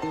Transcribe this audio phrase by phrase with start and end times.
[0.00, 0.10] Hey,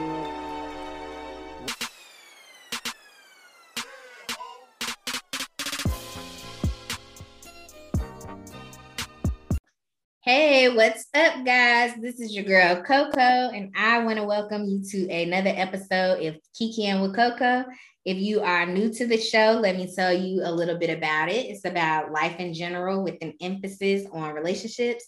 [10.76, 11.94] what's up, guys?
[12.02, 16.36] This is your girl Coco, and I want to welcome you to another episode of
[16.60, 17.64] Kikiing with Coco.
[18.04, 21.30] If you are new to the show, let me tell you a little bit about
[21.30, 21.46] it.
[21.46, 25.08] It's about life in general with an emphasis on relationships.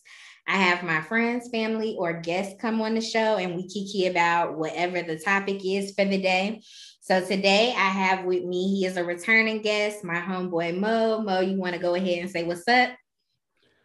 [0.49, 4.57] I have my friends, family, or guests come on the show, and we kiki about
[4.57, 6.63] whatever the topic is for the day.
[7.01, 11.21] So today I have with me, he is a returning guest, my homeboy Mo.
[11.21, 12.89] Mo, you want to go ahead and say what's up?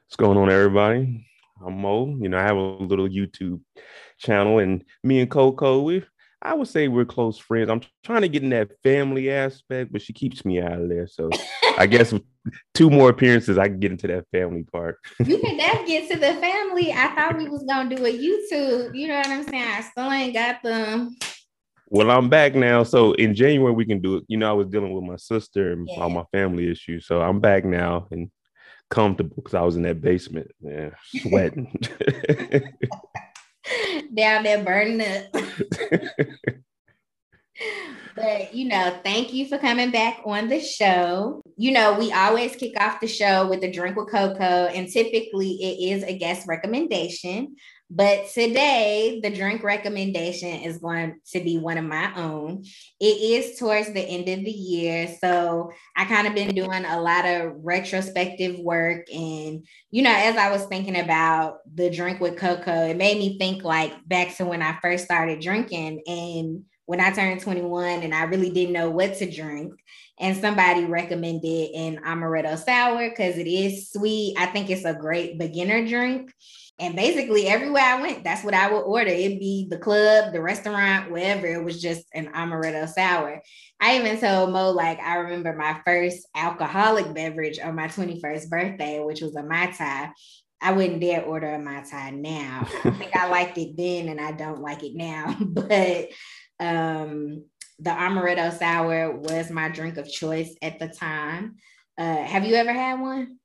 [0.06, 1.26] What's going on, everybody?
[1.62, 2.16] I'm Mo.
[2.18, 3.60] You know, I have a little YouTube
[4.16, 6.02] channel, and me and Coco, we
[6.40, 7.68] I would say we're close friends.
[7.68, 11.06] I'm trying to get in that family aspect, but she keeps me out of there.
[11.08, 11.28] So
[11.78, 12.12] I guess
[12.74, 14.98] two more appearances, I can get into that family part.
[15.24, 16.92] you can definitely get to the family.
[16.92, 18.94] I thought we was gonna do a YouTube.
[18.94, 19.68] You know what I'm saying?
[19.68, 21.16] I still ain't got them.
[21.88, 22.82] Well, I'm back now.
[22.82, 24.24] So in January we can do it.
[24.28, 26.00] You know, I was dealing with my sister and yeah.
[26.00, 27.06] all my family issues.
[27.06, 28.30] So I'm back now and
[28.90, 31.72] comfortable because I was in that basement, yeah, sweating.
[34.14, 35.34] Down there burning up.
[38.14, 41.42] but you know, thank you for coming back on the show.
[41.56, 45.52] You know, we always kick off the show with a drink with Coco, and typically
[45.52, 47.56] it is a guest recommendation.
[47.90, 52.64] But today, the drink recommendation is going to be one of my own.
[52.98, 55.14] It is towards the end of the year.
[55.20, 59.06] So I kind of been doing a lot of retrospective work.
[59.12, 63.38] And, you know, as I was thinking about the drink with Coco, it made me
[63.38, 68.14] think like back to when I first started drinking and when I turned 21 and
[68.14, 69.74] I really didn't know what to drink.
[70.20, 74.36] And somebody recommended an amaretto sour because it is sweet.
[74.38, 76.30] I think it's a great beginner drink.
[76.78, 79.10] And basically, everywhere I went, that's what I would order.
[79.10, 81.46] It'd be the club, the restaurant, wherever.
[81.46, 83.42] It was just an amaretto sour.
[83.80, 89.00] I even told Mo, like, I remember my first alcoholic beverage on my 21st birthday,
[89.00, 90.10] which was a Mai Tai.
[90.60, 92.66] I wouldn't dare order a Mai Tai now.
[92.84, 95.36] I think I liked it then and I don't like it now.
[95.44, 96.08] But
[96.64, 97.44] um,
[97.78, 101.56] the amaretto sour was my drink of choice at the time.
[101.98, 103.38] Uh, have you ever had one?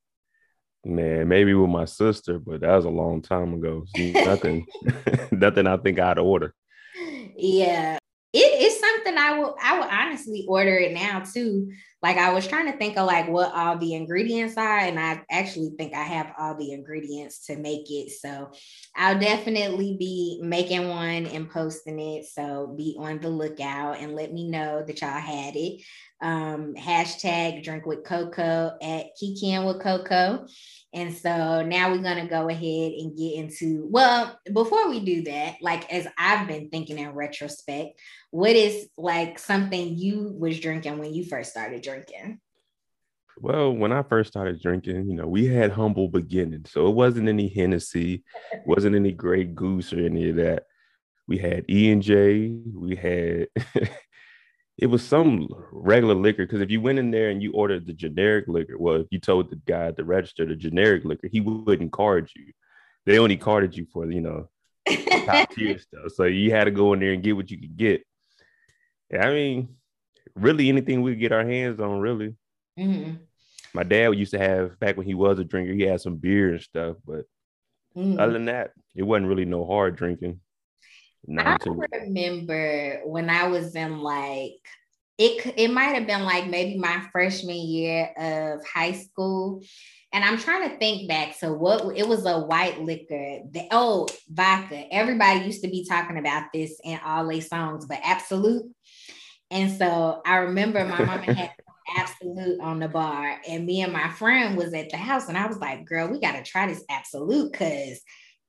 [0.85, 3.85] Man, maybe with my sister, but that was a long time ago.
[3.97, 4.66] nothing,
[5.31, 5.68] nothing.
[5.68, 6.53] I think I'd order.
[7.35, 7.97] Yeah,
[8.34, 9.56] it is something I will.
[9.62, 11.72] I would honestly order it now too.
[12.02, 15.22] Like I was trying to think of like what all the ingredients are, and I
[15.30, 18.12] actually think I have all the ingredients to make it.
[18.12, 18.52] So
[18.96, 22.26] I'll definitely be making one and posting it.
[22.26, 25.82] So be on the lookout and let me know that y'all had it
[26.22, 30.48] um, hashtag drink with Coco at Kikiing with Coco.
[30.94, 35.24] And so now we're going to go ahead and get into, well, before we do
[35.24, 38.00] that, like as I've been thinking in retrospect,
[38.32, 42.40] what is like something you was drinking when you first started drinking?
[43.38, 46.72] Well, when I first started drinking, you know, we had humble beginnings.
[46.72, 48.24] So it wasn't any Hennessy,
[48.66, 50.64] wasn't any Grey Goose or any of that.
[51.28, 53.48] We had E and J, we had
[54.81, 57.94] it was some regular liquor because if you went in there and you ordered the
[57.94, 61.41] generic liquor, well, if you told the guy at the register the generic liquor, he
[61.41, 62.53] wouldn't card you.
[63.06, 64.50] They only carded you for you know
[65.25, 66.13] top tier stuff.
[66.16, 68.03] So you had to go in there and get what you could get.
[69.13, 69.75] I mean,
[70.35, 72.35] really anything we could get our hands on, really.
[72.79, 73.16] Mm-hmm.
[73.73, 76.53] My dad used to have back when he was a drinker, he had some beer
[76.53, 77.25] and stuff, but
[77.97, 78.17] mm-hmm.
[78.17, 80.40] other than that, it wasn't really no hard drinking.
[81.38, 81.57] I
[81.97, 84.59] remember when I was in like
[85.18, 89.62] it it might have been like maybe my freshman year of high school.
[90.12, 91.35] And I'm trying to think back.
[91.35, 93.41] So what it was a white liquor.
[93.52, 94.91] The oh vodka.
[94.91, 98.63] Everybody used to be talking about this in all their songs, but Absolut.
[99.52, 101.52] And so I remember my mom had
[101.97, 105.47] Absolut on the bar, and me and my friend was at the house, and I
[105.47, 108.00] was like, "Girl, we got to try this Absolut because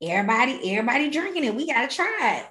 [0.03, 1.55] everybody, everybody drinking it.
[1.55, 2.47] We gotta try it.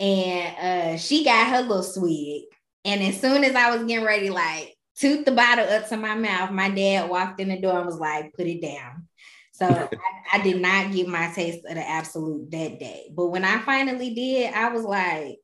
[0.00, 2.44] And uh, she got her little swig.
[2.84, 6.14] And as soon as I was getting ready, like toot the bottle up to my
[6.14, 9.06] mouth, my dad walked in the door and was like, put it down.
[9.52, 9.66] So
[10.32, 13.10] I, I, did not get my taste of the Absolut that day.
[13.14, 15.38] But when I finally did, I was like,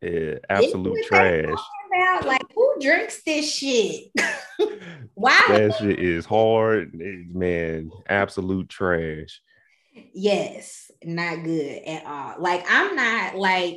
[0.00, 1.44] yeah, absolute trash.
[1.44, 2.24] About?
[2.24, 4.10] Like, who drinks this shit?
[5.14, 5.42] Why?
[5.48, 7.90] That shit is hard, man.
[8.08, 9.40] Absolute trash.
[9.92, 12.34] Yes, not good at all.
[12.38, 13.76] Like I'm not like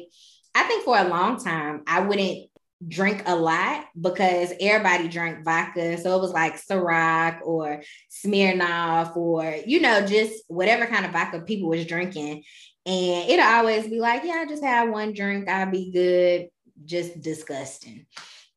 [0.56, 2.50] I think for a long time I wouldn't
[2.88, 5.98] drink a lot because everybody drank vodka.
[5.98, 11.42] So it was like Ciroc or Smirnoff or, you know, just whatever kind of vodka
[11.42, 12.44] people was drinking.
[12.86, 16.50] And it'll always be like, yeah, I just have one drink, I'll be good.
[16.86, 18.06] Just disgusting.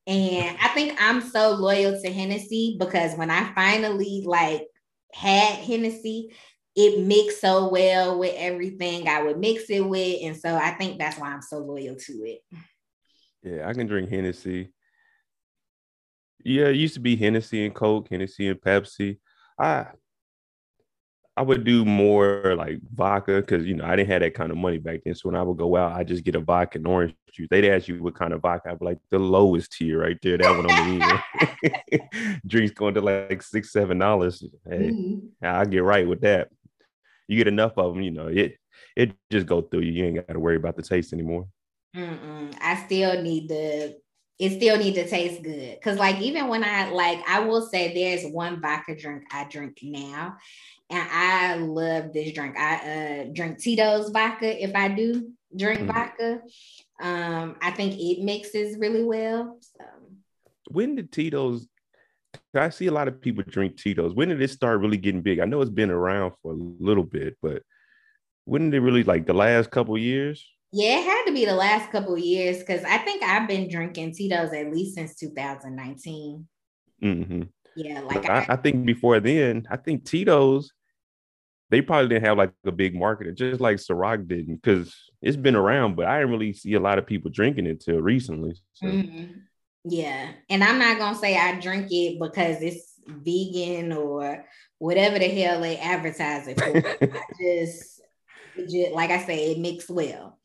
[0.06, 4.66] And I think I'm so loyal to Hennessy because when I finally like
[5.12, 6.32] had Hennessy,
[6.76, 10.18] it mixed so well with everything I would mix it with.
[10.22, 12.40] And so I think that's why I'm so loyal to it.
[13.42, 14.72] Yeah, I can drink Hennessy.
[16.44, 19.18] Yeah, it used to be Hennessy and Coke, Hennessy and Pepsi.
[19.58, 19.86] I
[21.38, 24.56] I would do more like vodka because you know I didn't have that kind of
[24.56, 25.14] money back then.
[25.14, 27.48] So when I would go out, I just get a vodka and orange juice.
[27.50, 28.70] They'd ask you what kind of vodka.
[28.70, 30.38] I'd be like the lowest tier right there.
[30.38, 31.22] That one on the
[32.00, 32.40] end.
[32.46, 34.42] Drinks going to like six, seven dollars.
[34.68, 35.44] Hey, mm-hmm.
[35.44, 36.48] I get right with that.
[37.28, 38.56] You get enough of them, you know it.
[38.94, 39.92] It just go through you.
[39.92, 41.46] You ain't got to worry about the taste anymore.
[41.94, 42.54] Mm-mm.
[42.60, 43.96] I still need the.
[44.38, 47.94] It still need to taste good because, like, even when I like, I will say
[47.94, 50.36] there's one vodka drink I drink now,
[50.90, 52.54] and I love this drink.
[52.58, 55.86] I uh, drink Tito's vodka if I do drink mm.
[55.86, 56.42] vodka.
[57.00, 59.58] Um, I think it mixes really well.
[59.60, 59.84] So.
[60.70, 61.66] When did Tito's?
[62.56, 64.14] I see a lot of people drink Tito's.
[64.14, 65.40] When did it start really getting big?
[65.40, 67.62] I know it's been around for a little bit, but
[68.44, 70.46] when did it really like the last couple years?
[70.72, 74.12] Yeah, it had to be the last couple years because I think I've been drinking
[74.14, 76.46] Tito's at least since 2019.
[77.02, 77.42] Mm-hmm.
[77.76, 80.72] Yeah, like I, I, think before then, I think Tito's
[81.70, 85.56] they probably didn't have like a big market, just like Ciroc didn't, because it's been
[85.56, 88.54] around, but I didn't really see a lot of people drinking it till recently.
[88.74, 88.86] So.
[88.86, 89.32] Mm-hmm.
[89.88, 94.44] Yeah, and I'm not gonna say I drink it because it's vegan or
[94.78, 96.76] whatever the hell they advertise it for.
[97.16, 98.00] I just,
[98.68, 100.38] just, like I say, it mixed well.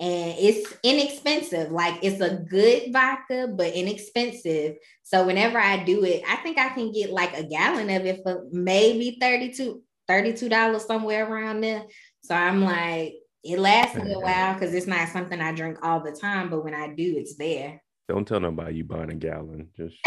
[0.00, 1.70] And it's inexpensive.
[1.70, 4.76] Like it's a good vodka, but inexpensive.
[5.02, 8.20] So whenever I do it, I think I can get like a gallon of it
[8.22, 11.84] for maybe 32 $32 somewhere around there.
[12.22, 16.00] So I'm like, it lasts a good while because it's not something I drink all
[16.00, 17.82] the time, but when I do, it's there.
[18.08, 19.68] Don't tell nobody you buying a gallon.
[19.76, 19.96] Just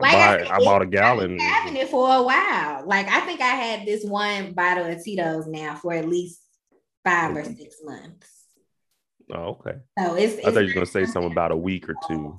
[0.00, 1.38] like I, I, I bought a gallon.
[1.38, 2.84] having it for a while.
[2.84, 6.40] Like I think I had this one bottle of Tito's now for at least
[7.04, 8.28] five or six months.
[9.32, 9.78] Oh, okay.
[9.98, 12.36] So it's, it's I thought you were gonna say something about a week or two.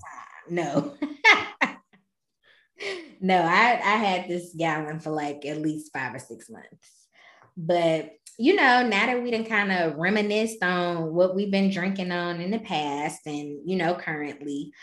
[0.50, 0.96] No.
[3.22, 7.08] no, I, I had this gallon for like at least five or six months.
[7.56, 12.12] But you know, now that we done kind of reminisced on what we've been drinking
[12.12, 14.74] on in the past and you know, currently,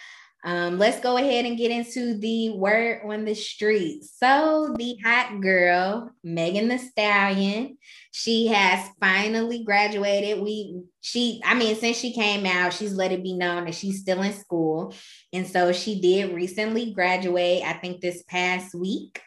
[0.42, 4.04] um, let's go ahead and get into the word on the street.
[4.04, 7.76] So, the hot girl, Megan Thee Stallion,
[8.10, 10.42] she has finally graduated.
[10.42, 14.00] We, she, I mean, since she came out, she's let it be known that she's
[14.00, 14.94] still in school.
[15.32, 19.20] And so she did recently graduate, I think this past week.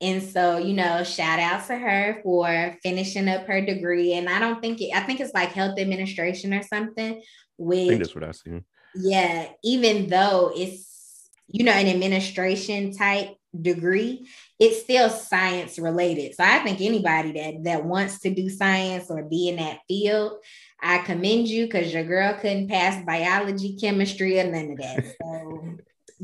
[0.00, 4.14] And so, you know, shout out to her for finishing up her degree.
[4.14, 7.22] And I don't think it, I think it's like health administration or something.
[7.58, 8.62] Which, I think that's what I see
[8.94, 16.34] yeah, even though it's, you know, an administration type degree, it's still science related.
[16.34, 20.38] So I think anybody that that wants to do science or be in that field,
[20.80, 25.16] I commend you because your girl couldn't pass biology, chemistry, or none of that.
[25.22, 25.76] So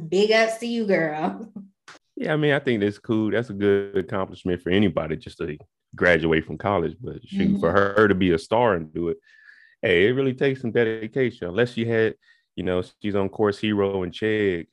[0.08, 1.52] big ups to you, girl.
[2.16, 3.30] Yeah, I mean, I think that's cool.
[3.30, 5.58] That's a good accomplishment for anybody just to
[5.94, 6.96] graduate from college.
[7.00, 7.60] But shoot, mm-hmm.
[7.60, 9.18] for her to be a star and do it,
[9.82, 11.48] hey, it really takes some dedication.
[11.48, 12.14] Unless she had
[12.56, 14.66] you know, she's on course hero and Chegg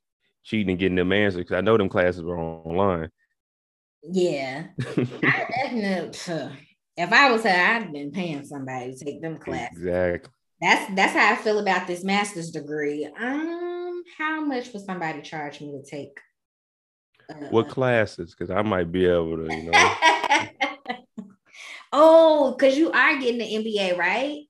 [0.43, 3.09] cheating and getting them answers because I know them classes were online.
[4.01, 4.67] Yeah.
[4.97, 6.57] I definitely
[6.95, 9.77] if I was her, I'd been paying somebody to take them classes.
[9.77, 10.31] Exactly.
[10.61, 13.05] That's that's how I feel about this master's degree.
[13.05, 16.17] Um, how much would somebody charge me to take?
[17.49, 18.35] What classes?
[18.37, 19.93] Because I might be able to, you know.
[21.91, 24.41] oh, because you are getting the MBA, right?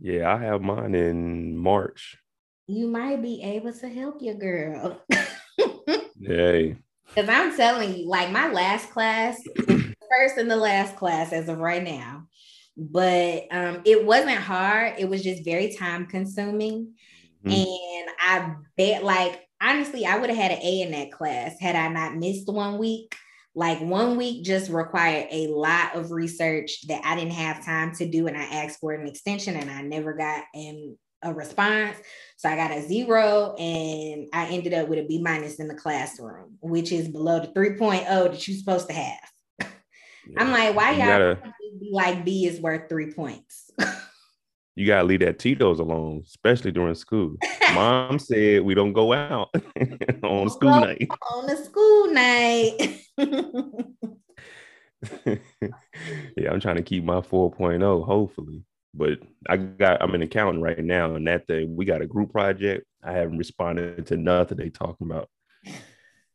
[0.00, 2.18] Yeah, I have mine in March
[2.66, 5.02] you might be able to help your girl.
[6.18, 6.76] Yay.
[7.08, 11.58] Because I'm telling you, like my last class, first and the last class as of
[11.58, 12.26] right now.
[12.76, 14.94] But um, it wasn't hard.
[14.98, 16.94] It was just very time consuming.
[17.44, 17.50] Mm-hmm.
[17.50, 21.76] And I bet, like, honestly, I would have had an A in that class had
[21.76, 23.14] I not missed one week.
[23.56, 28.08] Like, one week just required a lot of research that I didn't have time to
[28.08, 28.26] do.
[28.26, 31.96] And I asked for an extension and I never got an a response.
[32.36, 35.74] So I got a zero and I ended up with a B minus in the
[35.74, 39.18] classroom, which is below the 3.0 that you're supposed to have.
[40.26, 40.42] Yeah.
[40.42, 41.38] I'm like, why y'all gotta,
[41.78, 43.70] be like B is worth three points?
[44.76, 47.36] you gotta leave that Tito's alone, especially during school.
[47.74, 49.54] Mom said we don't go out
[50.22, 51.08] on school night.
[51.32, 53.00] On the school night.
[56.36, 58.64] yeah, I'm trying to keep my 4.0, hopefully.
[58.92, 62.32] But I got I'm an accountant right now, and that thing we got a group
[62.32, 62.86] project.
[63.02, 65.28] I haven't responded to nothing they talking about.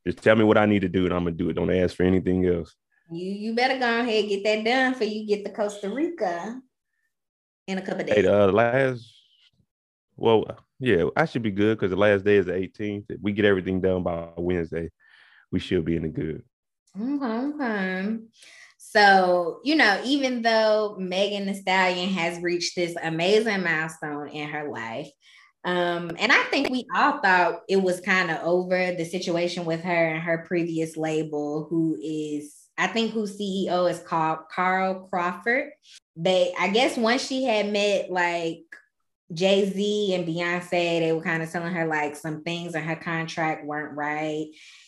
[0.06, 1.54] Just tell me what I need to do, and I'm gonna do it.
[1.54, 2.76] Don't ask for anything else.
[3.12, 6.62] You you better go ahead and get that done for you get to Costa Rica
[7.70, 8.16] in a couple days.
[8.16, 9.20] Hey, uh, last
[10.20, 10.46] well,
[10.80, 13.06] yeah, I should be good because the last day is the 18th.
[13.10, 14.90] If we get everything done by Wednesday,
[15.52, 16.44] we should be in the good.
[17.00, 18.18] Okay, okay.
[18.78, 24.70] So, you know, even though Megan Thee Stallion has reached this amazing milestone in her
[24.70, 25.10] life,
[25.64, 29.84] um, and I think we all thought it was kind of over the situation with
[29.84, 35.72] her and her previous label, who is, I think, whose CEO is called Carl Crawford.
[36.22, 38.64] They, I guess, once she had met like
[39.34, 42.96] Jay Z and Beyonce, they were kind of telling her like some things in her
[42.96, 44.48] contract weren't right.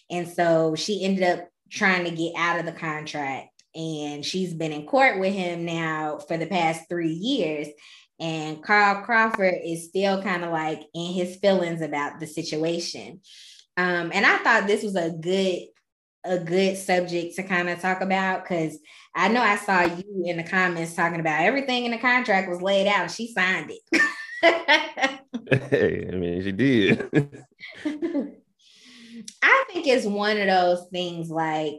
[0.09, 3.50] And so she ended up trying to get out of the contract.
[3.73, 7.67] And she's been in court with him now for the past three years.
[8.19, 13.21] And Carl Crawford is still kind of like in his feelings about the situation.
[13.77, 15.59] Um, and I thought this was a good
[16.23, 18.77] a good subject to kind of talk about because
[19.13, 22.62] I know I saw you in the comments talking about everything in the contract was
[22.62, 23.12] laid out.
[23.12, 24.01] She signed it.
[25.70, 27.10] hey, I mean, she did.
[29.44, 31.75] I think it's one of those things like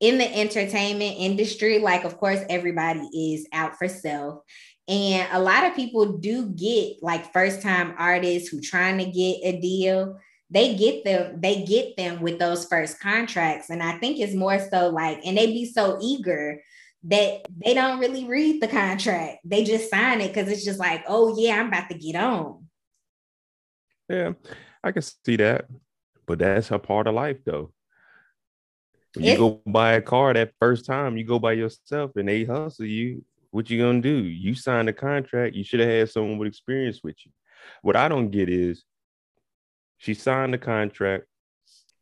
[0.00, 4.42] in the entertainment industry, like, of course, everybody is out for self.
[4.86, 9.40] And a lot of people do get like first time artists who trying to get
[9.42, 10.18] a deal.
[10.50, 13.68] They get them, they get them with those first contracts.
[13.70, 16.62] And I think it's more so like, and they be so eager
[17.04, 19.38] that they don't really read the contract.
[19.44, 22.66] They just sign it because it's just like, oh yeah, I'm about to get on.
[24.08, 24.32] Yeah,
[24.82, 25.66] I can see that.
[26.26, 27.72] But that's a part of life though.
[29.14, 32.44] When you go buy a car that first time, you go by yourself and they
[32.44, 33.24] hustle you.
[33.50, 34.24] What you gonna do?
[34.24, 35.56] You signed a contract.
[35.56, 37.32] You should have had someone with experience with you.
[37.82, 38.84] What I don't get is
[39.98, 41.26] she signed the contract.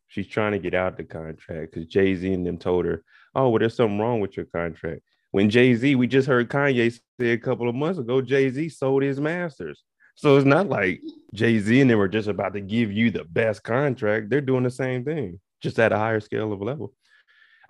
[0.07, 3.03] She's trying to get out the contract because Jay Z and them told her,
[3.35, 6.99] "Oh, well, there's something wrong with your contract." When Jay Z, we just heard Kanye
[7.21, 9.83] say a couple of months ago, Jay Z sold his masters.
[10.15, 11.03] So it's not like
[11.35, 14.31] Jay Z and them were just about to give you the best contract.
[14.31, 16.95] They're doing the same thing, just at a higher scale of level.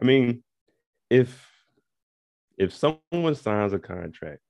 [0.01, 0.45] I mean,
[1.11, 1.45] if
[2.57, 4.41] if someone signs a contract,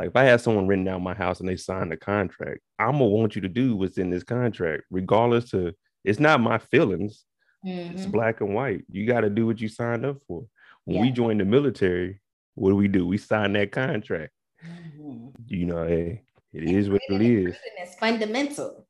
[0.00, 2.92] like if I had someone written out my house and they signed a contract, I'm
[2.92, 7.24] gonna want you to do what's in this contract, regardless to it's not my feelings.
[7.66, 7.96] Mm-hmm.
[7.96, 8.84] It's black and white.
[8.90, 10.46] You got to do what you signed up for.
[10.86, 11.02] When yeah.
[11.02, 12.22] we join the military,
[12.54, 13.06] what do we do?
[13.06, 14.32] We sign that contract.
[14.66, 15.28] Mm-hmm.
[15.48, 16.22] You know, hey,
[16.54, 17.54] it and is what it is.
[17.76, 18.86] It's fundamental.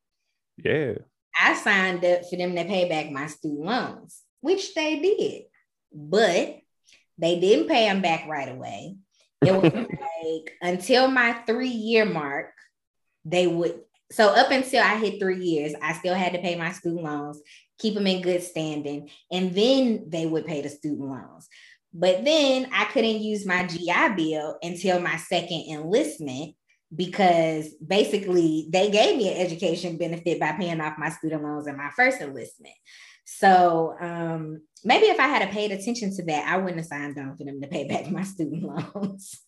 [0.57, 0.93] Yeah.
[1.41, 5.43] I signed up for them to pay back my student loans, which they did,
[5.93, 6.61] but
[7.19, 8.95] they didn't pay them back right away.
[9.43, 12.53] It was like until my three year mark,
[13.25, 13.81] they would.
[14.13, 17.41] So up until I hit three years, I still had to pay my student loans,
[17.79, 21.49] keep them in good standing, and then they would pay the student loans.
[21.93, 26.55] But then I couldn't use my GI Bill until my second enlistment
[26.95, 31.77] because basically they gave me an education benefit by paying off my student loans in
[31.77, 32.75] my first enlistment.
[33.25, 37.37] So um, maybe if I had paid attention to that, I wouldn't have signed on
[37.37, 38.63] for them to pay back my student
[38.95, 39.41] loans.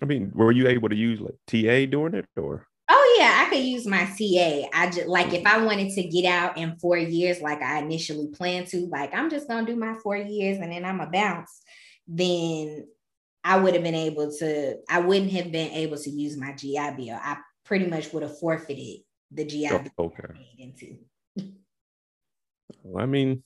[0.00, 2.66] I mean, were you able to use like TA during it or?
[2.88, 4.68] Oh yeah, I could use my TA.
[4.74, 8.28] I just like if I wanted to get out in four years, like I initially
[8.28, 11.62] planned to, like I'm just gonna do my four years and then I'm a bounce.
[12.08, 12.86] Then
[13.44, 16.94] I would have been able to, I wouldn't have been able to use my GI
[16.96, 17.18] Bill.
[17.20, 20.34] I pretty much would have forfeited the GI oh, Bill okay.
[20.58, 20.98] into.
[22.82, 23.42] Well, I mean,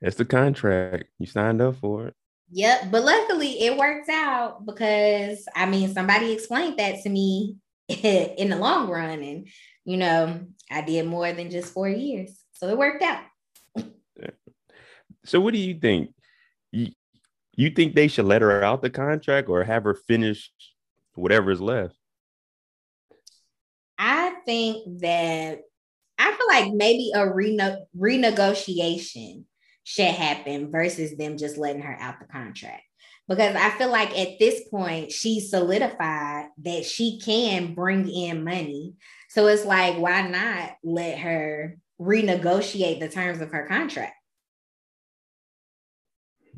[0.00, 1.04] it's the contract.
[1.18, 2.14] You signed up for it.
[2.50, 2.90] Yep.
[2.90, 7.56] But luckily it works out because I mean somebody explained that to me
[7.88, 9.20] in the long run.
[9.20, 9.48] And
[9.84, 12.38] you know, I did more than just four years.
[12.52, 13.24] So it worked out.
[15.24, 16.10] so what do you think?
[16.72, 16.88] You,
[17.54, 20.50] you think they should let her out the contract or have her finish
[21.14, 21.96] whatever is left?
[23.98, 25.60] I think that
[26.18, 29.44] I feel like maybe a rene- renegotiation
[29.84, 32.82] should happen versus them just letting her out the contract.
[33.28, 38.94] Because I feel like at this point, she solidified that she can bring in money.
[39.30, 44.14] So it's like, why not let her renegotiate the terms of her contract?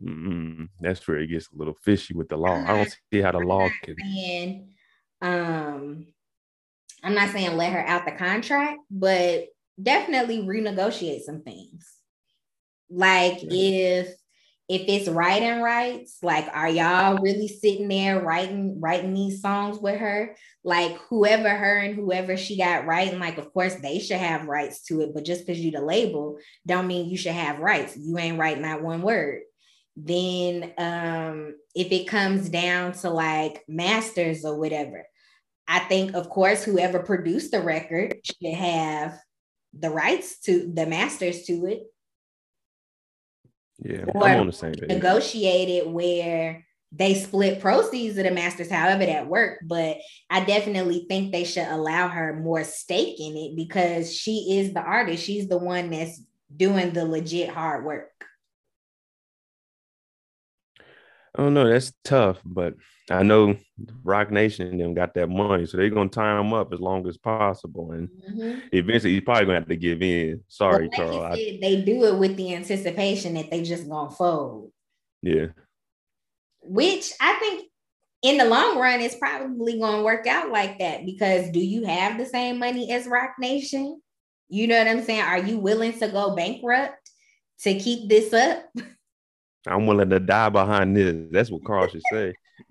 [0.02, 2.54] mm That's where it gets a little fishy with the law.
[2.54, 4.68] I don't see how the law can.
[5.20, 6.06] Um,
[7.02, 9.46] I'm not saying let her out the contract, but
[9.80, 11.92] definitely renegotiate some things.
[12.90, 13.48] Like yeah.
[13.50, 14.14] if
[14.68, 19.98] if it's writing rights, like are y'all really sitting there writing writing these songs with
[19.98, 20.36] her?
[20.62, 24.82] Like whoever her and whoever she got writing, like of course they should have rights
[24.84, 27.96] to it, but just because you the label don't mean you should have rights.
[27.96, 29.42] You ain't writing that one word.
[29.96, 35.06] Then um if it comes down to like masters or whatever,
[35.68, 39.18] I think of course whoever produced the record should have
[39.78, 41.82] the rights to the masters to it
[43.78, 44.88] yeah, I'm on the same page.
[44.88, 49.68] Negotiated where they split proceeds of the masters, however that worked.
[49.68, 49.98] But
[50.28, 54.80] I definitely think they should allow her more stake in it because she is the
[54.80, 55.24] artist.
[55.24, 56.20] She's the one that's
[56.54, 58.17] doing the legit hard work.
[61.38, 61.68] I don't know.
[61.68, 62.74] That's tough, but
[63.08, 63.56] I know
[64.02, 67.06] Roc Nation and them got that money, so they're gonna tie him up as long
[67.06, 68.58] as possible, and mm-hmm.
[68.72, 70.40] eventually he's probably gonna have to give in.
[70.48, 71.12] Sorry, Carl.
[71.12, 74.72] Said, I, they do it with the anticipation that they just gonna fold.
[75.22, 75.46] Yeah.
[76.62, 77.68] Which I think
[78.22, 82.18] in the long run is probably gonna work out like that because do you have
[82.18, 84.02] the same money as Roc Nation?
[84.48, 85.22] You know what I'm saying?
[85.22, 87.10] Are you willing to go bankrupt
[87.60, 88.64] to keep this up?
[89.66, 91.14] I'm willing to die behind this.
[91.30, 92.34] That's what Carl should say.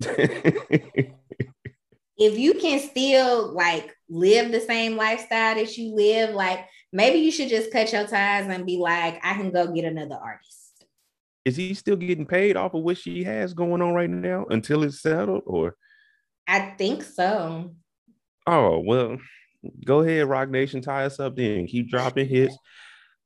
[2.18, 7.30] if you can still like live the same lifestyle that you live, like maybe you
[7.30, 10.84] should just cut your ties and be like, I can go get another artist.
[11.44, 14.82] Is he still getting paid off of what she has going on right now until
[14.82, 15.76] it's settled, or?
[16.46, 17.74] I think so.
[18.46, 19.18] Oh well,
[19.84, 21.66] go ahead, Roc Nation, tie us up then.
[21.66, 22.56] Keep dropping hits.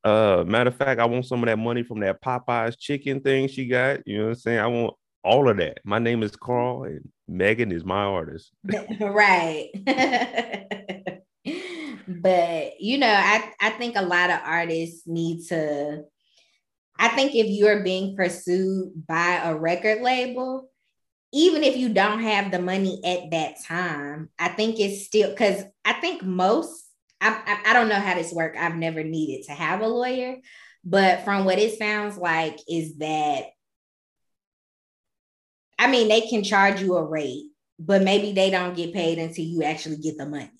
[0.04, 3.49] Uh, matter of fact, I want some of that money from that Popeyes chicken thing
[3.49, 4.06] she got.
[4.06, 4.59] You know what I'm saying?
[4.59, 5.78] I want all of that.
[5.85, 8.52] My name is Carl, and Megan is my artist.
[9.00, 9.71] right.
[12.09, 16.04] but you know, I I think a lot of artists need to.
[16.99, 20.71] I think if you're being pursued by a record label,
[21.32, 25.64] even if you don't have the money at that time, I think it's still because
[25.85, 26.92] I think most
[27.23, 28.58] I, I, don't know how this works.
[28.61, 30.39] I've never needed to have a lawyer,
[30.85, 33.45] but from what it sounds like is that
[35.78, 37.45] I mean they can charge you a rate,
[37.78, 40.50] but maybe they don't get paid until you actually get the money.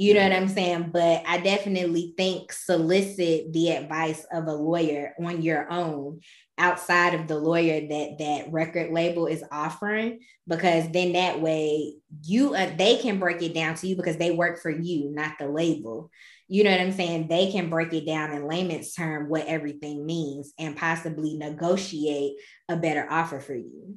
[0.00, 0.90] You know what I'm saying?
[0.92, 6.20] But I definitely think solicit the advice of a lawyer on your own
[6.56, 12.54] outside of the lawyer that that record label is offering because then that way you
[12.54, 15.48] uh, they can break it down to you because they work for you not the
[15.48, 16.12] label.
[16.46, 17.26] You know what i'm saying?
[17.26, 22.34] They can break it down in layman's term what everything means and possibly negotiate
[22.68, 23.96] a better offer for you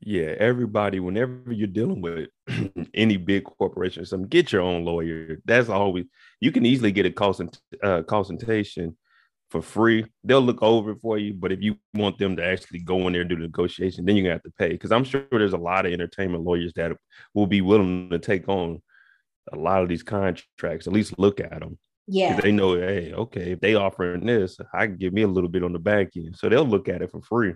[0.00, 2.28] yeah everybody whenever you're dealing with
[2.94, 6.04] any big corporation or something get your own lawyer that's always
[6.40, 8.96] you can easily get a consult, uh, consultation
[9.50, 10.04] for free.
[10.24, 13.12] They'll look over it for you, but if you want them to actually go in
[13.12, 14.70] there and do the negotiation, then you're gonna have to pay.
[14.70, 16.92] Because I'm sure there's a lot of entertainment lawyers that
[17.34, 18.82] will be willing to take on
[19.52, 20.86] a lot of these contracts.
[20.86, 21.78] At least look at them.
[22.06, 25.50] Yeah, they know, hey, okay, if they offering this, I can give me a little
[25.50, 27.54] bit on the back end, so they'll look at it for free.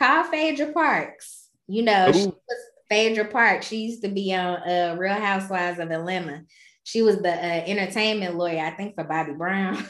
[0.00, 1.48] Call Phaedra Parks.
[1.68, 2.12] You know, Ooh.
[2.12, 2.58] she was
[2.88, 3.68] Phaedra Parks.
[3.68, 6.42] She used to be on uh, Real Housewives of Atlanta
[6.90, 9.86] she was the uh, entertainment lawyer, I think, for Bobby Brown.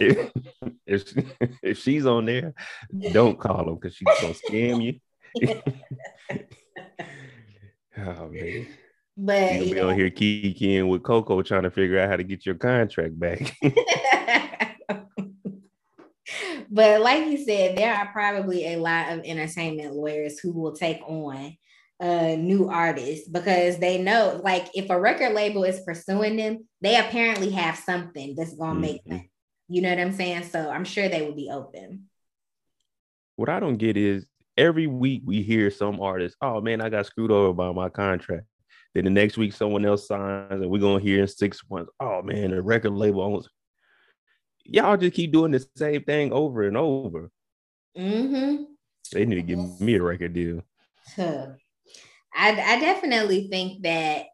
[0.00, 0.30] if,
[0.86, 1.12] if,
[1.62, 2.54] if, she's on there,
[3.12, 5.00] don't call them because she's gonna scam you.
[7.98, 8.66] oh man.
[9.16, 9.82] But you'll be yeah.
[9.82, 13.54] on here kikiing with Coco trying to figure out how to get your contract back.
[16.74, 21.00] but like you said, there are probably a lot of entertainment lawyers who will take
[21.06, 21.56] on
[22.00, 26.98] uh new artists because they know like if a record label is pursuing them they
[26.98, 28.80] apparently have something that's gonna mm-hmm.
[28.80, 29.30] make them
[29.68, 30.42] you know what i'm saying?
[30.42, 32.06] So i'm sure they would be open.
[33.36, 37.06] What i don't get is every week we hear some artist oh man i got
[37.06, 38.46] screwed over by my contract.
[38.92, 42.22] Then the next week someone else signs and we're gonna hear in six months oh
[42.22, 43.50] man the record label almost
[44.64, 47.30] y'all just keep doing the same thing over and over
[47.96, 48.64] mm-hmm.
[49.12, 50.62] they need to give me a record deal
[51.16, 51.46] huh.
[52.36, 54.26] I, I definitely think that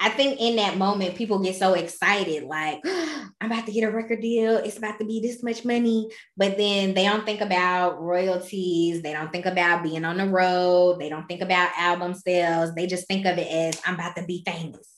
[0.00, 3.84] I think in that moment, people get so excited, like, oh, I'm about to get
[3.84, 4.56] a record deal.
[4.56, 6.10] It's about to be this much money.
[6.36, 9.02] But then they don't think about royalties.
[9.02, 10.98] They don't think about being on the road.
[10.98, 12.74] They don't think about album sales.
[12.74, 14.88] They just think of it as, I'm about to be famous.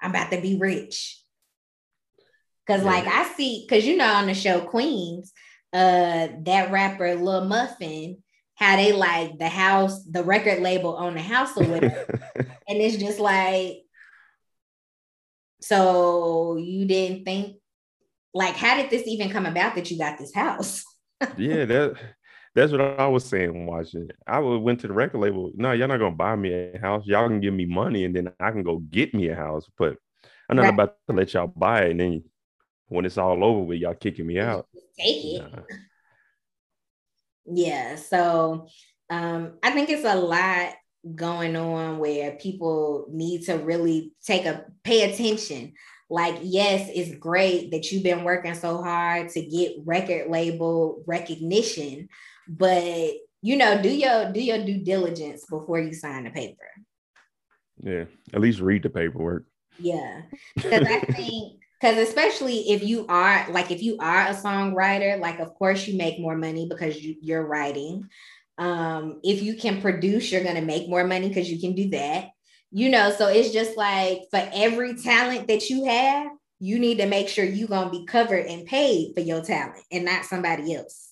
[0.00, 1.23] I'm about to be rich.
[2.66, 2.90] Cause yeah.
[2.90, 5.32] like I see, cause you know on the show Queens,
[5.72, 8.22] uh, that rapper Lil Muffin,
[8.54, 12.20] how they like the house, the record label on the house or whatever.
[12.68, 13.78] and it's just like,
[15.60, 17.56] so you didn't think
[18.34, 20.84] like, how did this even come about that you got this house?
[21.38, 21.96] yeah, that
[22.54, 24.10] that's what I was saying watching.
[24.26, 25.50] I went to the record label.
[25.54, 27.04] No, y'all not gonna buy me a house.
[27.06, 29.68] Y'all can give me money and then I can go get me a house.
[29.76, 29.96] But
[30.48, 30.74] I'm not right.
[30.74, 31.90] about to let y'all buy it.
[31.92, 32.24] And then
[32.88, 34.66] when it's all over with, y'all kicking me out.
[34.98, 35.42] Take it.
[35.42, 35.62] Nah.
[37.46, 37.96] Yeah.
[37.96, 38.68] So
[39.10, 40.74] um, I think it's a lot
[41.14, 45.74] going on where people need to really take a pay attention.
[46.08, 52.08] Like, yes, it's great that you've been working so hard to get record label recognition,
[52.46, 56.64] but you know, do your do your due diligence before you sign the paper.
[57.82, 59.44] Yeah, at least read the paperwork.
[59.78, 60.22] Yeah,
[60.56, 65.38] because I think because especially if you are like if you are a songwriter, like
[65.38, 68.08] of course you make more money because you, you're writing.
[68.56, 72.30] Um, if you can produce, you're gonna make more money because you can do that.
[72.70, 77.06] You know, so it's just like for every talent that you have, you need to
[77.06, 81.10] make sure you're gonna be covered and paid for your talent and not somebody else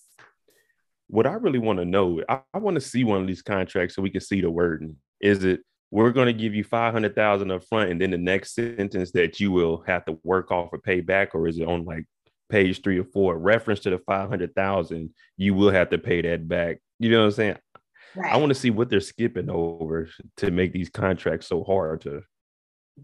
[1.08, 3.94] what I really want to know, I, I want to see one of these contracts
[3.94, 4.96] so we can see the wording.
[5.20, 5.60] Is it
[5.92, 9.52] we're going to give you 500,000 up front and then the next sentence that you
[9.52, 12.06] will have to work off or pay back or is it on like
[12.48, 16.78] page 3 or 4 reference to the 500,000 you will have to pay that back.
[16.98, 17.56] You know what I'm saying?
[18.16, 18.32] Right.
[18.32, 22.22] I want to see what they're skipping over to make these contracts so hard to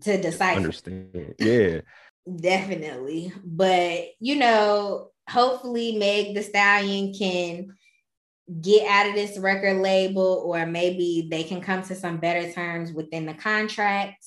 [0.02, 1.34] to decide understand.
[1.38, 1.80] Yeah.
[2.36, 3.32] Definitely.
[3.42, 7.68] But you know, hopefully Meg Thee Stallion can
[8.60, 12.92] get out of this record label or maybe they can come to some better terms
[12.92, 14.24] within the contract.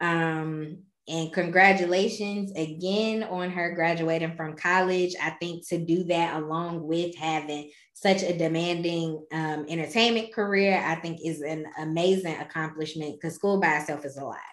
[0.00, 5.14] Um, and congratulations again on her graduating from college.
[5.20, 7.70] I think to do that along with having
[8.02, 13.78] such a demanding um, entertainment career i think is an amazing accomplishment because school by
[13.78, 14.38] itself is a lot.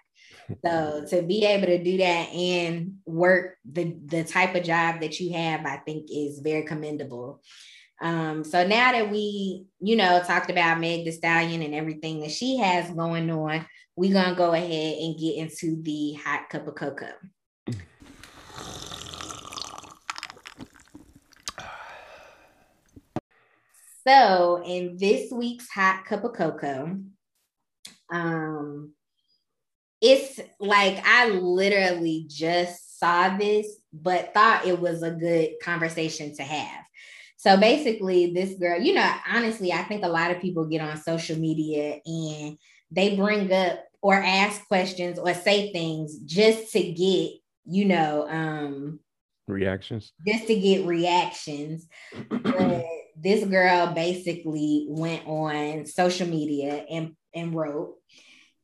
[0.66, 5.20] So to be able to do that and work the the type of job that
[5.20, 7.42] you have i think is very commendable
[8.02, 12.32] um, so now that we, you know, talked about Meg Thee Stallion and everything that
[12.32, 16.76] she has going on, we're gonna go ahead and get into the hot cup of
[16.76, 17.14] cocoa.
[24.08, 27.00] So in this week's hot cup of cocoa,
[28.12, 28.94] um,
[30.02, 36.44] it's like I literally just saw this, but thought it was a good conversation to
[36.44, 36.86] have.
[37.40, 40.98] So basically, this girl, you know, honestly, I think a lot of people get on
[40.98, 42.58] social media and
[42.92, 47.32] they bring up or ask questions or say things just to get,
[47.64, 49.00] you know, um,
[49.48, 50.12] reactions.
[50.28, 51.88] Just to get reactions.
[52.30, 52.84] but
[53.16, 57.96] this girl basically went on social media and, and wrote,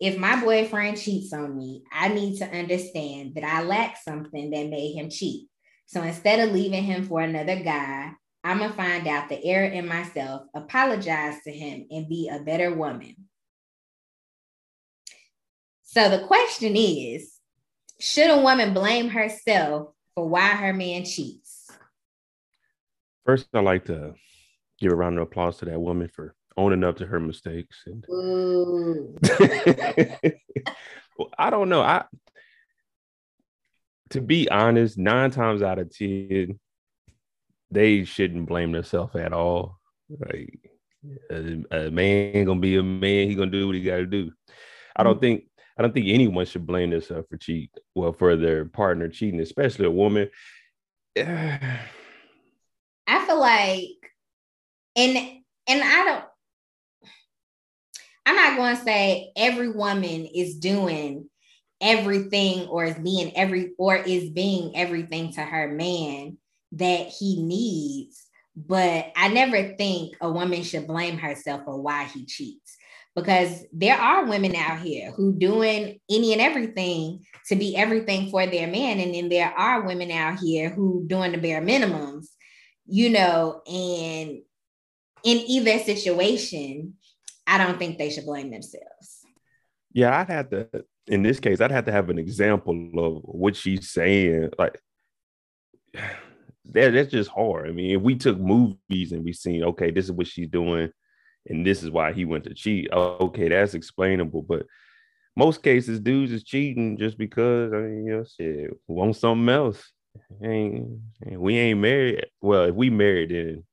[0.02, 4.68] if my boyfriend cheats on me, I need to understand that I lack something that
[4.68, 5.48] made him cheat.
[5.86, 8.12] So instead of leaving him for another guy,
[8.46, 12.44] I'm going to find out the error in myself, apologize to him, and be a
[12.44, 13.16] better woman.
[15.82, 17.40] So the question is
[18.00, 21.72] Should a woman blame herself for why her man cheats?
[23.26, 24.14] First, I'd like to
[24.80, 27.82] give a round of applause to that woman for owning up to her mistakes.
[27.88, 28.06] And
[31.40, 31.82] I don't know.
[31.82, 32.04] I
[34.12, 36.60] to be honest, nine times out of ten,
[37.72, 39.80] they shouldn't blame themselves at all.
[40.10, 40.72] Like
[41.30, 44.32] a, a, man gonna be a man, he gonna do what he gotta do.
[44.96, 45.22] I don't mm-hmm.
[45.22, 45.44] think
[45.78, 47.72] I don't think anyone should blame themselves for cheat.
[47.96, 50.30] Well, for their partner cheating, especially a woman.
[51.18, 51.80] I
[53.26, 53.90] feel like,
[54.96, 55.18] and
[55.68, 56.26] and I don't.
[58.26, 61.30] I'm not going to say every woman is doing
[61.80, 66.38] everything or is being every or is being everything to her man
[66.76, 68.24] that he needs.
[68.56, 72.78] But I never think a woman should blame herself for why he cheats.
[73.16, 78.46] Because there are women out here who doing any and everything to be everything for
[78.46, 79.00] their man.
[79.00, 82.28] And then there are women out here who doing the bare minimums
[82.86, 84.42] you know and
[85.24, 86.94] in either situation
[87.48, 89.22] i don't think they should blame themselves.
[89.92, 90.68] Yeah i'd have to
[91.08, 94.52] in this case i'd have to have an example of what she's saying.
[94.58, 94.80] Like
[96.72, 97.70] that that's just hard.
[97.70, 100.92] I mean, if we took movies and we seen, okay, this is what she's doing,
[101.48, 102.90] and this is why he went to cheat.
[102.92, 104.42] Okay, that's explainable.
[104.42, 104.66] But
[105.36, 109.92] most cases, dudes is cheating just because I mean, you know, shit, want something else.
[110.42, 112.26] Ain't we ain't married.
[112.42, 113.64] Well, if we married, then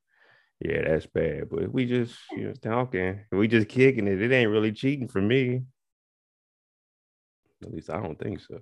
[0.60, 1.48] yeah, that's bad.
[1.50, 5.08] But if we just you know talking, we just kicking it, it ain't really cheating
[5.08, 5.62] for me.
[7.62, 8.58] At least I don't think so.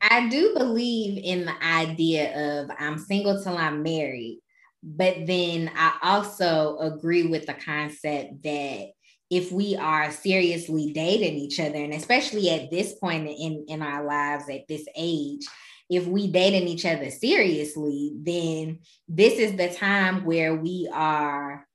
[0.00, 4.40] I do believe in the idea of I'm single till I'm married,
[4.82, 8.86] but then I also agree with the concept that
[9.28, 14.04] if we are seriously dating each other, and especially at this point in, in our
[14.04, 15.44] lives at this age,
[15.88, 21.65] if we dating each other seriously, then this is the time where we are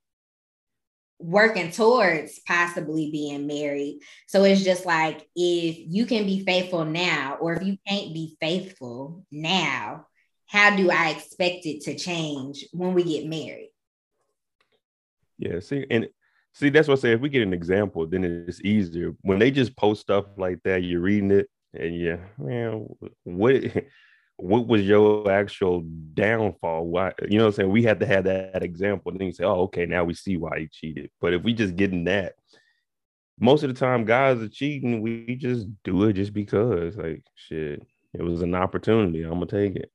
[1.22, 4.02] working towards possibly being married.
[4.28, 8.38] So it's just like if you can be faithful now, or if you can't be
[8.40, 10.08] faithful now,
[10.48, 13.72] how do I expect it to change when we get married?
[15.38, 16.08] Yeah, see, and
[16.54, 17.14] see, that's what I say.
[17.14, 19.16] If we get an example, then it's easier.
[19.22, 22.86] When they just post stuff like that, you're reading it, and yeah, man,
[23.24, 23.56] what
[24.42, 25.82] what was your actual
[26.14, 26.88] downfall?
[26.88, 27.72] Why you know what I'm saying?
[27.72, 29.12] We had to have that, that example.
[29.12, 31.12] And then you say, oh, okay, now we see why he cheated.
[31.20, 32.34] But if we just getting that,
[33.40, 36.98] most of the time guys are cheating, we just do it just because.
[36.98, 39.24] Like shit, it was an opportunity.
[39.24, 39.92] I'm gonna take it.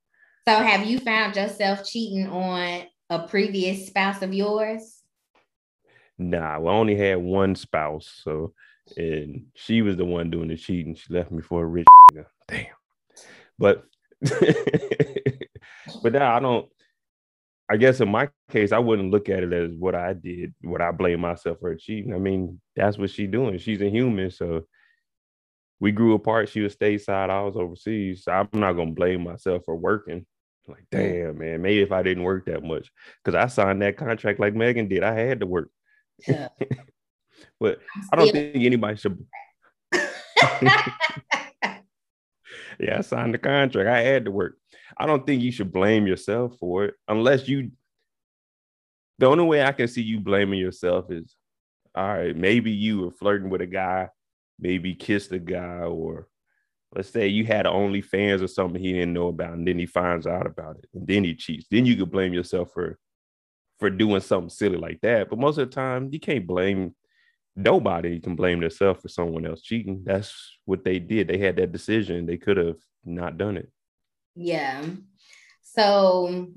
[0.48, 5.02] So have you found yourself cheating on a previous spouse of yours?
[6.18, 8.20] Nah, I only had one spouse.
[8.22, 8.54] So
[8.96, 10.94] and she was the one doing the cheating.
[10.94, 11.86] She left me for a rich
[12.46, 12.66] damn.
[13.58, 13.84] But
[16.02, 16.68] but now I don't.
[17.68, 20.54] I guess in my case, I wouldn't look at it as what I did.
[20.62, 22.14] what I blame myself for cheating?
[22.14, 23.58] I mean, that's what she's doing.
[23.58, 24.62] She's a human, so
[25.80, 26.48] we grew apart.
[26.48, 27.28] She was stateside.
[27.28, 28.24] I was overseas.
[28.24, 30.26] So I'm not gonna blame myself for working.
[30.68, 32.90] Like, damn, man, maybe if I didn't work that much,
[33.24, 35.70] because I signed that contract like Megan did, I had to work.
[36.26, 36.48] Yeah.
[37.60, 37.78] but
[38.12, 39.24] I don't think anybody should.
[42.78, 43.88] yeah, I signed the contract.
[43.88, 44.56] I had to work.
[44.96, 47.70] I don't think you should blame yourself for it unless you.
[49.18, 51.34] The only way I can see you blaming yourself is,
[51.94, 54.10] all right, maybe you were flirting with a guy,
[54.58, 56.28] maybe kissed a guy, or
[56.94, 60.26] let's say you had OnlyFans or something he didn't know about, and then he finds
[60.26, 61.66] out about it, and then he cheats.
[61.70, 62.98] Then you could blame yourself for
[63.78, 65.28] for doing something silly like that.
[65.28, 66.94] But most of the time, you can't blame
[67.56, 70.02] nobody can blame themselves for someone else cheating.
[70.04, 71.28] That's what they did.
[71.28, 72.26] They had that decision.
[72.26, 73.70] They could have not done it.
[74.34, 74.84] Yeah.
[75.62, 76.48] So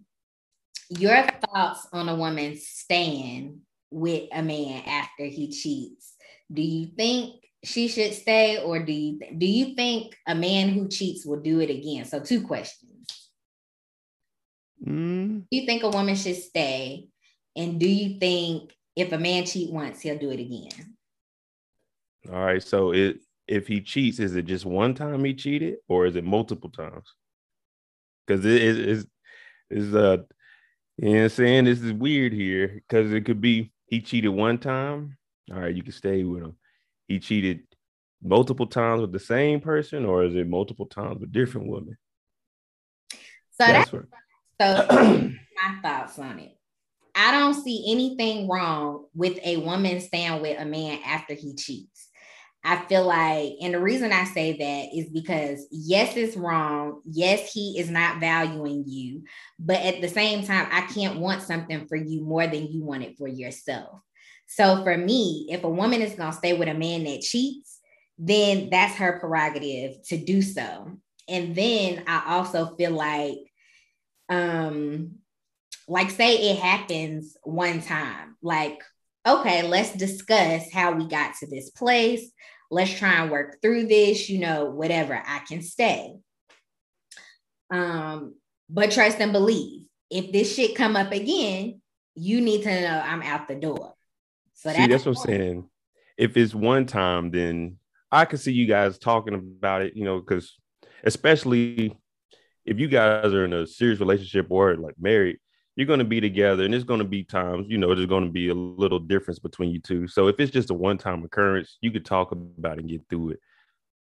[0.89, 6.15] your thoughts on a woman staying with a man after he cheats.
[6.51, 10.87] Do you think she should stay or do you do you think a man who
[10.87, 12.05] cheats will do it again?
[12.05, 13.05] So two questions.
[14.85, 15.45] Mm.
[15.51, 17.07] Do you think a woman should stay?
[17.55, 20.95] And do you think if a man cheat once, he'll do it again.
[22.31, 22.61] All right.
[22.61, 26.23] So it if he cheats, is it just one time he cheated, or is it
[26.23, 27.13] multiple times?
[28.25, 29.07] Because it is
[29.69, 30.17] is uh
[30.97, 34.31] you know what I'm saying this is weird here because it could be he cheated
[34.31, 35.17] one time.
[35.51, 36.55] All right, you can stay with him.
[37.07, 37.61] He cheated
[38.21, 41.97] multiple times with the same person, or is it multiple times with different women?
[43.11, 43.91] So that's,
[44.59, 44.87] that's so
[45.55, 46.58] my thoughts on it.
[47.19, 52.07] I don't see anything wrong with a woman staying with a man after he cheats.
[52.63, 57.01] I feel like, and the reason I say that is because yes, it's wrong.
[57.05, 59.23] Yes, he is not valuing you.
[59.59, 63.03] But at the same time, I can't want something for you more than you want
[63.03, 63.99] it for yourself.
[64.47, 67.79] So for me, if a woman is going to stay with a man that cheats,
[68.17, 70.89] then that's her prerogative to do so.
[71.27, 73.39] And then I also feel like,
[74.29, 75.18] um,
[75.89, 78.79] like say it happens one time like
[79.27, 82.31] okay let's discuss how we got to this place.
[82.71, 86.13] Let's try and work through this you know whatever i can stay.
[87.71, 88.35] Um
[88.69, 91.81] but trust and believe if this shit come up again
[92.15, 93.95] you need to know i'm out the door.
[94.53, 95.69] So see that's, that's what i'm saying.
[96.17, 97.77] If it's one time then
[98.11, 100.55] i can see you guys talking about it you know because
[101.03, 101.97] especially
[102.65, 105.39] if you guys are in a serious relationship or like married
[105.79, 108.25] you're going to be together and there's going to be times you know there's going
[108.25, 110.09] to be a little difference between you two.
[110.09, 113.29] So if it's just a one-time occurrence you could talk about it and get through
[113.29, 113.39] it.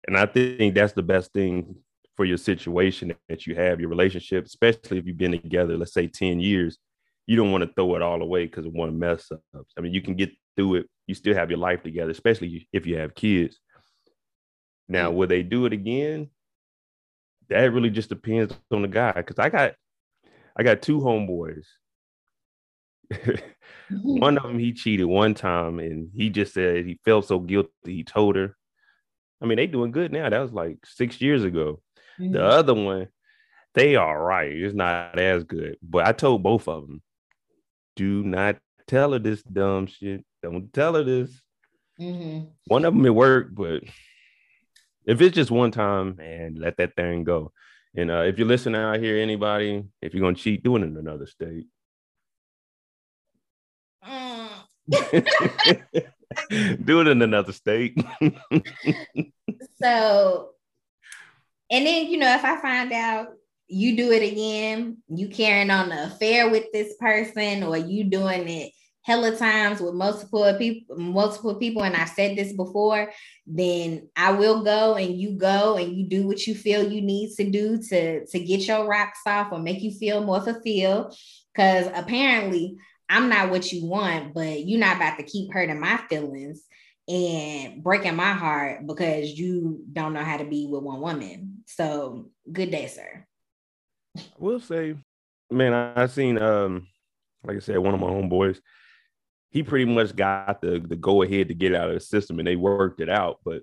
[0.07, 1.75] And i think that's the best thing
[2.17, 6.07] for your situation that you have your relationship especially if you've been together let's say
[6.07, 6.79] 10 years.
[7.27, 9.67] You don't want to throw it all away because of one mess up.
[9.77, 10.89] I mean you can get through it.
[11.05, 13.59] You still have your life together especially if you have kids.
[14.89, 16.31] Now will they do it again?
[17.49, 19.75] That really just depends on the guy because i got
[20.55, 21.65] I got two homeboys.
[24.03, 27.71] one of them he cheated one time and he just said he felt so guilty.
[27.85, 28.55] He told her.
[29.41, 30.29] I mean they doing good now.
[30.29, 31.81] That was like six years ago.
[32.19, 32.33] Mm-hmm.
[32.33, 33.07] the other one
[33.73, 34.51] they are right.
[34.51, 35.77] It's not as good.
[35.81, 37.01] But i told both of them
[37.95, 40.25] do not tell her this dumb shit.
[40.43, 41.31] Don't tell her this.
[41.99, 42.47] Mm-hmm.
[42.65, 43.83] one of them it worked but
[45.05, 47.51] if it's just one time, and let that thing go.
[47.95, 50.95] And uh, if you're listening out here, anybody, if you're gonna cheat, do it in
[50.95, 51.67] another state.
[54.07, 54.49] Mm.
[56.83, 57.97] do it in another state.
[59.81, 60.49] so,
[61.69, 63.33] and then you know, if I find out
[63.67, 68.47] you do it again, you carrying on the affair with this person, or you doing
[68.47, 68.71] it
[69.03, 73.11] hella times with multiple people, multiple people, and I've said this before,
[73.47, 77.35] then I will go and you go and you do what you feel you need
[77.35, 81.15] to do to, to get your rocks off or make you feel more fulfilled.
[81.55, 82.77] Cause apparently
[83.09, 86.63] I'm not what you want, but you're not about to keep hurting my feelings
[87.07, 91.63] and breaking my heart because you don't know how to be with one woman.
[91.65, 93.25] So good day, sir.
[94.15, 94.95] I will say,
[95.49, 96.87] man, I, I seen um,
[97.43, 98.59] like I said, one of my homeboys
[99.51, 102.47] he pretty much got the the go ahead to get out of the system and
[102.47, 103.39] they worked it out.
[103.43, 103.61] But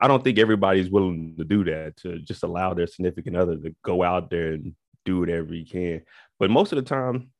[0.00, 3.74] I don't think everybody's willing to do that to just allow their significant other to
[3.84, 4.74] go out there and
[5.04, 6.02] do whatever he can.
[6.38, 7.30] But most of the time,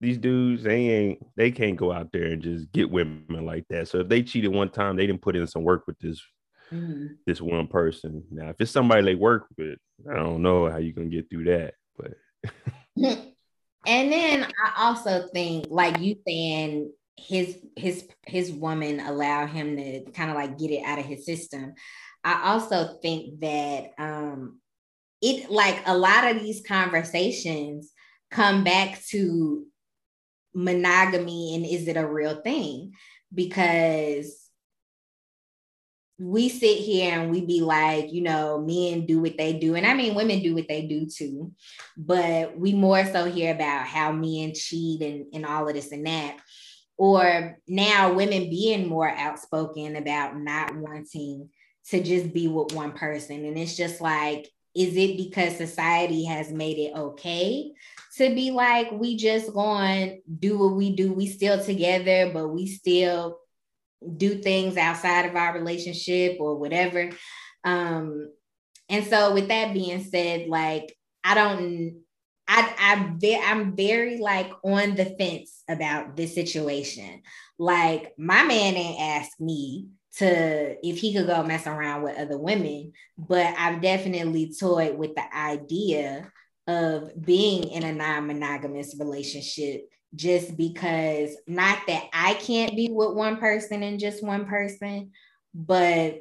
[0.00, 3.88] these dudes they ain't they can't go out there and just get women like that.
[3.88, 6.20] So if they cheated one time, they didn't put in some work with this
[6.72, 7.06] mm-hmm.
[7.26, 8.24] this one person.
[8.30, 9.78] Now, if it's somebody they work with,
[10.10, 11.74] I don't know how you can get through that.
[11.96, 13.33] But
[13.86, 20.04] And then I also think, like you saying, his his his woman allow him to
[20.12, 21.74] kind of like get it out of his system.
[22.22, 24.58] I also think that um
[25.22, 27.92] it like a lot of these conversations
[28.30, 29.64] come back to
[30.54, 32.92] monogamy and is it a real thing?
[33.32, 34.43] Because
[36.24, 39.74] we sit here and we be like, you know, men do what they do.
[39.74, 41.52] And I mean, women do what they do too.
[41.98, 46.06] But we more so hear about how men cheat and, and all of this and
[46.06, 46.38] that.
[46.96, 51.50] Or now women being more outspoken about not wanting
[51.90, 53.44] to just be with one person.
[53.44, 57.72] And it's just like, is it because society has made it okay
[58.16, 61.12] to be like, we just going do what we do?
[61.12, 63.40] We still together, but we still
[64.16, 67.10] do things outside of our relationship or whatever.
[67.64, 68.30] Um,
[68.88, 72.04] and so with that being said, like I don't
[72.46, 77.22] I, I ve- I'm very like on the fence about this situation.
[77.58, 79.88] Like my man ain't asked me
[80.18, 85.14] to if he could go mess around with other women, but I've definitely toyed with
[85.14, 86.30] the idea
[86.66, 93.38] of being in a non-monogamous relationship just because not that I can't be with one
[93.38, 95.12] person and just one person,
[95.54, 96.20] but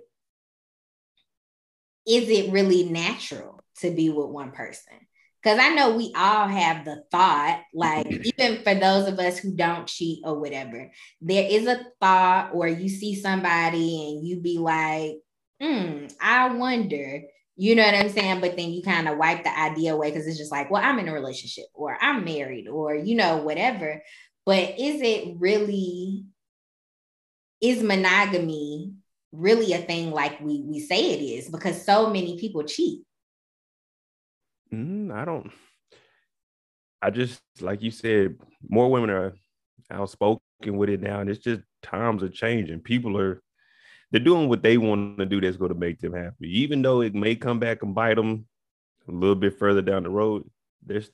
[2.08, 4.94] is it really natural to be with one person?
[5.42, 8.08] Because I know we all have the thought, like
[8.40, 10.90] even for those of us who don't cheat or whatever,
[11.22, 15.16] there is a thought, or you see somebody and you be like,
[15.62, 17.24] hmm, I wonder
[17.56, 18.42] you know what I'm saying?
[18.42, 21.00] But then you kind of wipe the idea away because it's just like, well, I'm
[21.00, 24.02] in a relationship or I'm married or, you know, whatever.
[24.46, 26.26] But is it really,
[27.62, 28.94] is monogamy
[29.32, 31.50] really a thing like we, we say it is?
[31.50, 33.04] Because so many people cheat.
[34.74, 35.52] Mm, I don't,
[37.02, 38.38] I just, like you said,
[38.68, 39.36] more women are
[39.92, 41.20] outspoken with it now.
[41.20, 42.80] And it's just times are changing.
[42.80, 43.42] People are,
[44.14, 46.62] they're doing what they want to do that's going to make them happy.
[46.62, 48.46] Even though it may come back and bite them
[49.08, 50.48] a little bit further down the road,
[50.86, 51.10] there's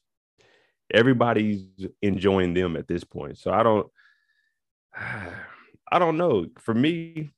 [0.94, 1.64] everybody's
[2.02, 3.38] enjoying them at this point.
[3.38, 3.88] So I don't
[5.92, 6.48] I don't know.
[6.60, 7.32] For me,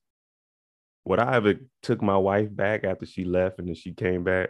[1.06, 4.50] would I ever took my wife back after she left and then she came back?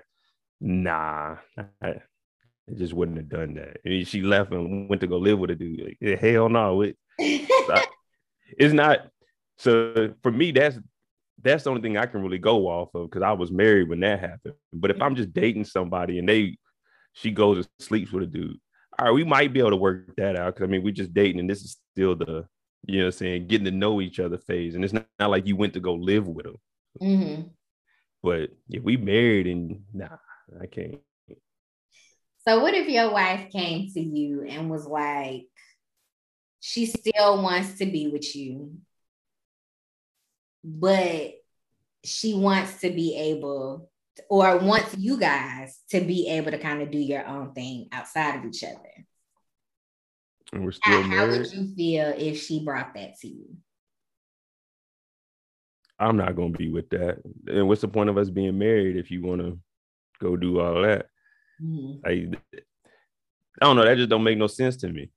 [0.62, 3.82] Nah, I, I just wouldn't have done that.
[3.84, 5.98] And she left and went to go live with a dude.
[6.02, 6.82] Like, hell no.
[6.82, 9.10] It, it's not.
[9.58, 10.80] So for me, that's
[11.42, 14.00] that's the only thing I can really go off of because I was married when
[14.02, 14.56] that happened.
[14.74, 16.58] But if I'm just dating somebody and they
[17.14, 18.58] she goes and sleeps with a dude,
[18.98, 20.56] all right, we might be able to work that out.
[20.56, 22.46] Cause I mean, we're just dating and this is still the
[22.86, 24.76] you know saying getting to know each other phase.
[24.76, 26.58] And it's not, not like you went to go live with them.
[27.02, 27.42] Mm-hmm.
[28.24, 30.18] But if we married and nah,
[30.62, 31.00] I can't.
[32.48, 35.46] So what if your wife came to you and was like,
[36.60, 38.78] she still wants to be with you,
[40.64, 41.34] but
[42.04, 43.90] she wants to be able
[44.30, 48.38] or wants you guys to be able to kind of do your own thing outside
[48.38, 49.06] of each other.
[50.54, 53.56] And we're still how, how would you feel if she brought that to you?
[55.98, 57.20] I'm not gonna be with that.
[57.48, 59.60] And what's the point of us being married if you want to
[60.20, 61.06] go do all that?
[61.62, 62.06] Mm-hmm.
[62.06, 62.58] I,
[63.62, 63.86] I don't know.
[63.86, 65.12] That just don't make no sense to me.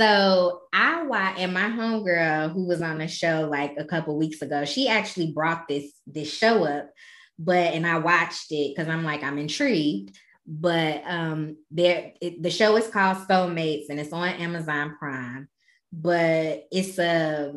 [0.00, 4.40] So I watch and my homegirl who was on the show like a couple weeks
[4.40, 6.90] ago, she actually brought this this show up,
[7.38, 10.16] but and I watched it because I'm like I'm intrigued.
[10.46, 15.50] But um, there it, the show is called Soulmates and it's on Amazon Prime.
[15.92, 17.52] But it's a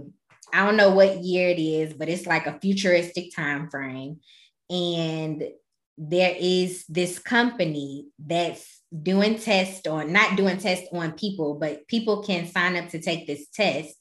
[0.53, 4.19] I don't know what year it is, but it's like a futuristic time frame,
[4.69, 5.45] and
[5.97, 12.23] there is this company that's doing tests or not doing tests on people, but people
[12.23, 13.95] can sign up to take this test,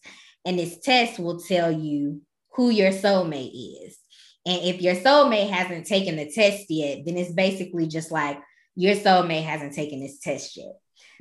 [0.45, 2.20] and this test will tell you
[2.55, 3.53] who your soulmate
[3.86, 3.99] is.
[4.45, 8.40] And if your soulmate hasn't taken the test yet, then it's basically just like
[8.74, 10.74] your soulmate hasn't taken this test yet.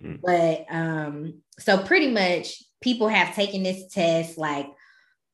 [0.03, 0.19] Mm.
[0.24, 4.67] But um, so pretty much people have taken this test, like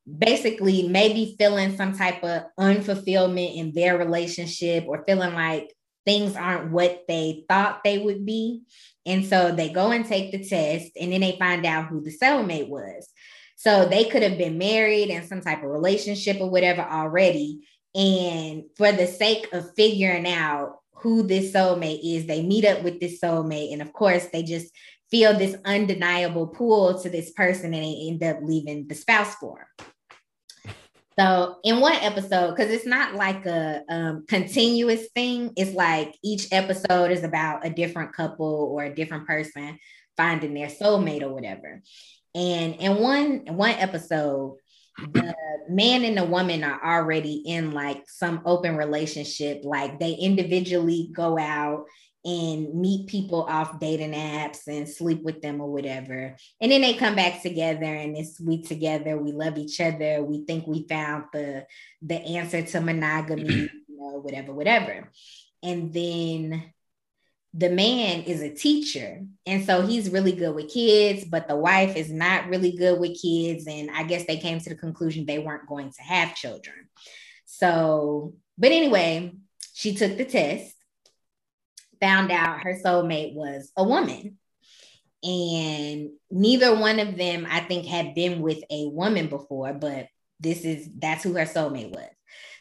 [0.06, 5.72] basically maybe feeling some type of unfulfillment in their relationship or feeling like
[6.08, 8.62] things aren't what they thought they would be.
[9.04, 12.16] And so they go and take the test and then they find out who the
[12.16, 13.06] soulmate was.
[13.56, 17.68] So they could have been married in some type of relationship or whatever already.
[17.94, 23.00] And for the sake of figuring out who this soulmate is, they meet up with
[23.00, 23.74] this soulmate.
[23.74, 24.72] And of course, they just
[25.10, 29.66] feel this undeniable pull to this person and they end up leaving the spouse for.
[31.18, 36.46] So in one episode, because it's not like a um, continuous thing, it's like each
[36.52, 39.78] episode is about a different couple or a different person
[40.16, 41.82] finding their soulmate or whatever.
[42.34, 44.58] And in one one episode,
[45.12, 45.34] the
[45.68, 49.62] man and the woman are already in like some open relationship.
[49.64, 51.86] Like they individually go out
[52.28, 56.36] and meet people off dating apps and sleep with them or whatever.
[56.60, 60.44] And then they come back together and it's we together, we love each other, we
[60.44, 61.66] think we found the
[62.02, 63.44] the answer to monogamy,
[63.88, 65.10] you know, whatever, whatever.
[65.62, 66.64] And then
[67.54, 71.96] the man is a teacher and so he's really good with kids but the wife
[71.96, 75.38] is not really good with kids and i guess they came to the conclusion they
[75.38, 76.76] weren't going to have children
[77.46, 79.32] so but anyway
[79.72, 80.77] she took the test
[82.00, 84.38] found out her soulmate was a woman.
[85.22, 90.06] And neither one of them, I think, had been with a woman before, but
[90.40, 92.08] this is that's who her soulmate was.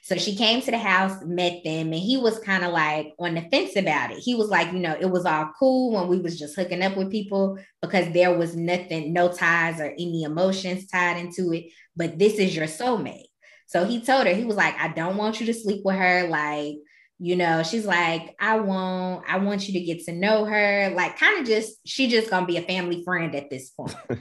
[0.01, 3.35] So she came to the house, met them, and he was kind of like on
[3.35, 4.19] the fence about it.
[4.19, 6.95] He was like, you know, it was all cool when we was just hooking up
[6.95, 11.65] with people because there was nothing, no ties or any emotions tied into it.
[11.95, 13.25] But this is your soulmate.
[13.65, 16.25] So he told her, he was like, I don't want you to sleep with her.
[16.29, 16.75] Like,
[17.19, 21.17] you know she's like i want i want you to get to know her like
[21.17, 23.95] kind of just she just gonna be a family friend at this point.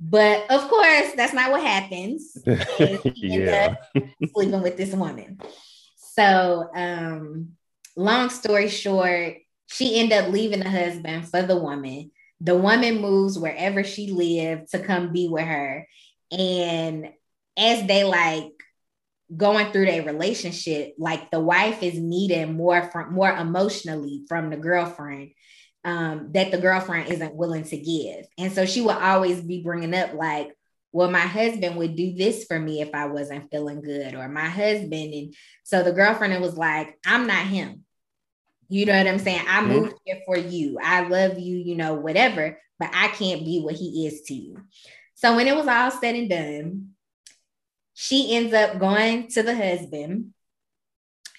[0.00, 2.36] But of course that's not what happens.
[3.16, 3.76] Yeah.
[4.34, 5.38] sleeping with this woman.
[5.96, 7.52] So um
[7.96, 12.10] long story short she ended up leaving the husband for the woman.
[12.40, 15.86] The woman moves wherever she lived to come be with her.
[16.30, 17.10] And
[17.56, 18.52] as they like
[19.34, 24.56] going through their relationship, like the wife is needing more from more emotionally from the
[24.56, 25.30] girlfriend
[25.84, 28.26] um, that the girlfriend isn't willing to give.
[28.38, 30.54] And so she would always be bringing up like,
[30.92, 34.48] well, my husband would do this for me if I wasn't feeling good, or my
[34.48, 34.92] husband.
[34.92, 37.84] And so the girlfriend was like, I'm not him.
[38.68, 39.44] You know what I'm saying?
[39.48, 39.72] I mm-hmm.
[39.72, 40.78] moved here for you.
[40.82, 44.56] I love you, you know, whatever, but I can't be what he is to you.
[45.14, 46.93] So when it was all said and done,
[47.94, 50.34] she ends up going to the husband.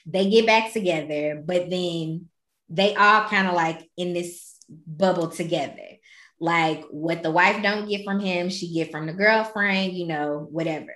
[0.05, 2.29] They get back together, but then
[2.69, 5.97] they all kind of like in this bubble together.
[6.39, 10.47] Like what the wife don't get from him, she get from the girlfriend, you know,
[10.49, 10.93] whatever.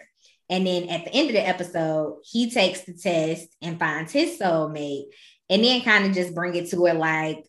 [0.50, 4.40] And then at the end of the episode, he takes the test and finds his
[4.40, 5.06] soulmate,
[5.50, 7.46] and then kind of just bring it to her like,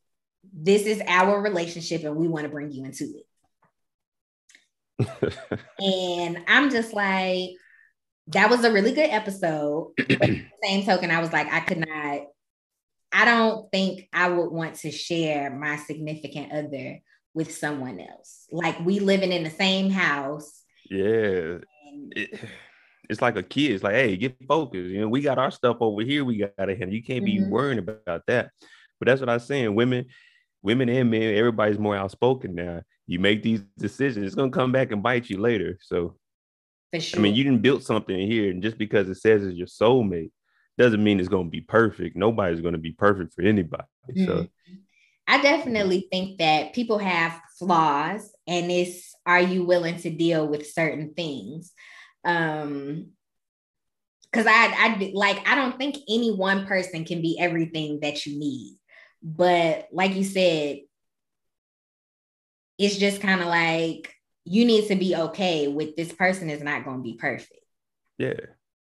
[0.52, 3.14] this is our relationship, and we want to bring you into
[4.98, 5.34] it.
[5.78, 7.50] and I'm just like,
[8.32, 9.92] that was a really good episode.
[10.62, 12.22] same token, I was like, I could not,
[13.12, 17.00] I don't think I would want to share my significant other
[17.34, 18.46] with someone else.
[18.50, 20.62] Like we living in the same house.
[20.88, 21.58] Yeah.
[22.16, 22.40] It,
[23.08, 23.72] it's like a kid.
[23.72, 24.90] It's like, hey, get focused.
[24.90, 26.24] You know, we got our stuff over here.
[26.24, 26.94] We got to handle.
[26.94, 27.50] You can't be mm-hmm.
[27.50, 28.50] worrying about that.
[29.00, 29.74] But that's what I'm saying.
[29.74, 30.06] Women,
[30.62, 32.82] women and men, everybody's more outspoken now.
[33.06, 35.78] You make these decisions, it's gonna come back and bite you later.
[35.82, 36.16] So
[36.98, 37.20] Sure.
[37.20, 40.32] I mean, you didn't build something here, and just because it says it's your soulmate
[40.76, 42.16] doesn't mean it's going to be perfect.
[42.16, 43.84] Nobody's going to be perfect for anybody.
[44.10, 44.24] Mm-hmm.
[44.24, 44.46] So,
[45.28, 50.70] I definitely think that people have flaws, and it's are you willing to deal with
[50.70, 51.72] certain things?
[52.24, 53.10] Um,
[54.30, 58.38] because I, I like I don't think any one person can be everything that you
[58.38, 58.78] need,
[59.22, 60.78] but like you said,
[62.78, 64.14] it's just kind of like
[64.44, 67.60] you need to be okay with this person is not going to be perfect.
[68.18, 68.34] Yeah.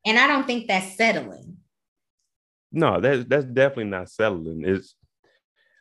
[0.07, 1.59] And I don't think that's settling.
[2.71, 4.63] No, that's that's definitely not settling.
[4.65, 4.95] It's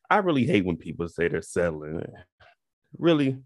[0.10, 2.02] I really hate when people say they're settling.
[2.98, 3.38] Really,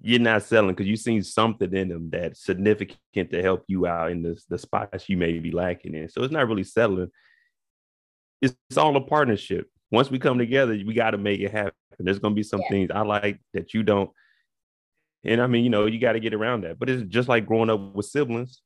[0.00, 4.10] you're not selling because you've seen something in them that's significant to help you out
[4.10, 6.08] in the, the spots you may be lacking in.
[6.08, 7.10] So it's not really settling.
[8.40, 9.68] It's, it's all a partnership.
[9.90, 11.72] Once we come together, we got to make it happen.
[11.98, 12.68] There's going to be some yeah.
[12.68, 14.10] things I like that you don't.
[15.26, 16.78] And I mean, you know, you got to get around that.
[16.78, 18.60] But it's just like growing up with siblings.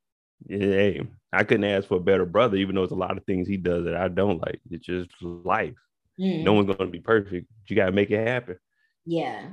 [0.49, 1.03] Hey,
[1.33, 3.57] I couldn't ask for a better brother, even though it's a lot of things he
[3.57, 4.61] does that I don't like.
[4.71, 5.75] It's just life.
[6.19, 6.45] Mm.
[6.45, 7.47] No one's going to be perfect.
[7.67, 8.59] You got to make it happen.
[9.07, 9.49] Yeah.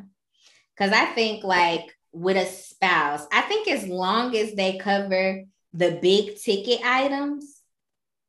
[0.76, 5.44] Because I think, like, with a spouse, I think as long as they cover
[5.74, 7.62] the big ticket items,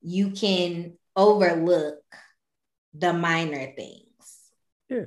[0.02, 1.98] you can overlook
[2.94, 4.04] the minor things.
[4.88, 5.04] Yeah.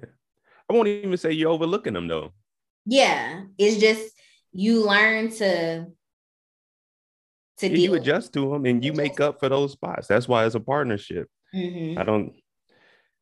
[0.69, 2.34] I won't even say you're overlooking them though.
[2.86, 3.43] Yeah.
[3.57, 4.13] It's just
[4.51, 5.88] you learn to
[7.57, 10.07] to yeah, you adjust to them and you make up for those spots.
[10.07, 11.27] That's why it's a partnership.
[11.53, 11.99] Mm-hmm.
[11.99, 12.34] I don't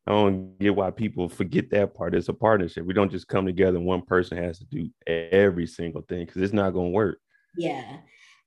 [0.07, 2.15] I don't get why people forget that part.
[2.15, 2.85] It's a partnership.
[2.85, 6.41] We don't just come together and one person has to do every single thing because
[6.41, 7.19] it's not going to work.
[7.55, 7.97] Yeah.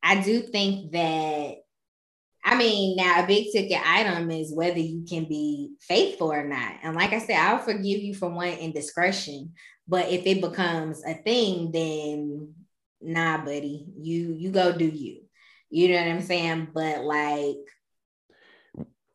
[0.03, 1.59] I do think that,
[2.45, 6.75] I mean, now a big ticket item is whether you can be faithful or not.
[6.83, 9.53] And like I said, I'll forgive you for one indiscretion,
[9.87, 12.55] but if it becomes a thing, then
[13.01, 15.23] nah, buddy, you you go do you.
[15.71, 16.69] You know what I'm saying?
[16.75, 17.57] But like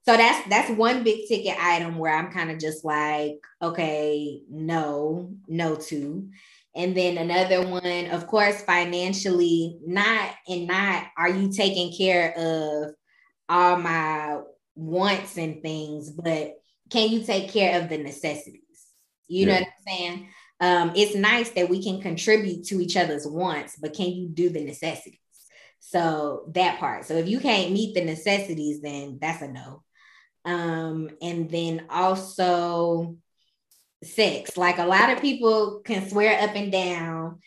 [0.07, 5.33] so that's that's one big ticket item where I'm kind of just like, okay, no,
[5.49, 6.29] no to.
[6.73, 12.93] And then another one, of course, financially, not and not are you taking care of
[13.49, 14.39] all my
[14.75, 16.53] wants and things, but
[16.89, 18.61] can you take care of the necessities?
[19.27, 19.53] You yeah.
[19.53, 20.29] know what I'm saying?
[20.59, 24.49] Um, it's nice that we can contribute to each other's wants, but can you do
[24.49, 25.19] the necessities?
[25.79, 27.05] So that part.
[27.05, 29.83] So if you can't meet the necessities, then that's a no.
[30.45, 33.17] Um, and then also
[34.03, 34.57] sex.
[34.57, 37.39] Like a lot of people can swear up and down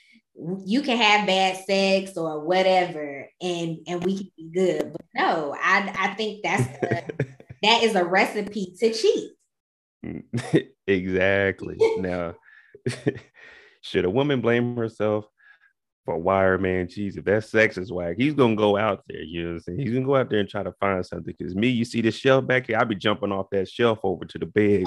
[0.64, 5.54] you can have bad sex or whatever and and we can be good but no
[5.60, 7.04] i i think that's a,
[7.62, 12.34] that is a recipe to cheat exactly now
[13.82, 15.26] should a woman blame herself
[16.04, 17.16] for why wire man cheese.
[17.16, 19.22] If that sex is whack, he's gonna go out there.
[19.22, 19.78] You know what I'm saying?
[19.80, 21.34] He's gonna go out there and try to find something.
[21.40, 24.24] Cause me, you see the shelf back here, I'll be jumping off that shelf over
[24.24, 24.84] to the bed.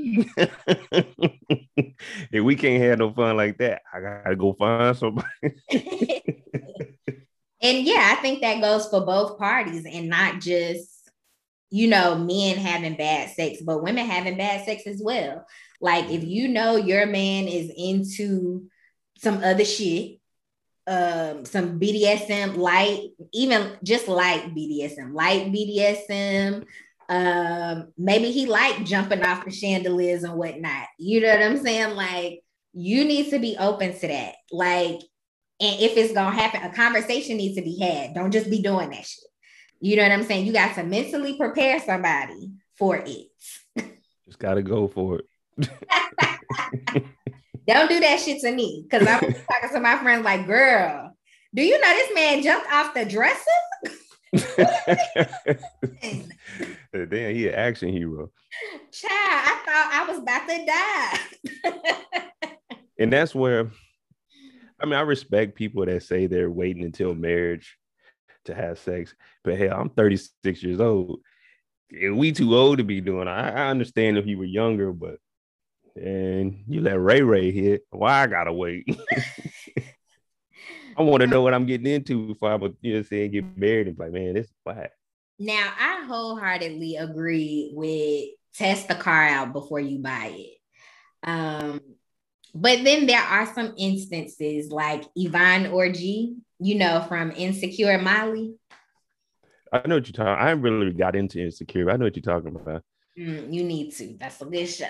[2.32, 5.28] if we can't have no fun like that, I gotta go find somebody.
[7.62, 10.88] and yeah, I think that goes for both parties and not just
[11.70, 15.46] you know men having bad sex, but women having bad sex as well.
[15.80, 18.68] Like if you know your man is into
[19.18, 20.20] some other shit
[20.90, 26.64] um, some BDSM light, even just light BDSM, light BDSM.
[27.10, 30.86] Um, maybe he liked jumping off the chandeliers and whatnot.
[30.96, 31.96] You know what I'm saying?
[31.96, 32.40] Like,
[32.72, 34.36] you need to be open to that.
[34.52, 35.00] Like,
[35.60, 38.14] and if it's gonna happen, a conversation needs to be had.
[38.14, 39.24] Don't just be doing that shit.
[39.80, 40.46] You know what I'm saying?
[40.46, 43.26] You got to mentally prepare somebody for it.
[44.26, 45.68] Just gotta go for it.
[47.66, 48.86] Don't do that shit to me.
[48.90, 51.16] Cause I was talking to my friends like, girl,
[51.52, 53.40] do you know this man jumped off the dresser?
[56.92, 58.30] Damn, he an action hero.
[58.92, 62.38] Child, I thought I was about to die.
[62.98, 63.70] and that's where
[64.80, 67.76] I mean, I respect people that say they're waiting until marriage
[68.46, 69.14] to have sex.
[69.44, 71.20] But hell, I'm 36 years old.
[71.90, 73.28] And We too old to be doing.
[73.28, 75.16] I, I understand if you were younger, but
[75.96, 77.82] and you let Ray Ray hit.
[77.90, 78.86] Why I gotta wait?
[80.96, 83.88] I want to know what I'm getting into before I'm you know saying get married
[83.88, 84.90] and like, man, this is bad.
[85.38, 90.56] Now I wholeheartedly agree with test the car out before you buy it.
[91.22, 91.80] Um,
[92.54, 98.54] but then there are some instances like Yvonne Orji, you know, from Insecure Molly.
[99.72, 100.44] I know what you're talking.
[100.44, 101.90] I really got into Insecure.
[101.90, 102.82] I know what you're talking about.
[103.16, 104.16] Mm, you need to.
[104.18, 104.86] That's a good show.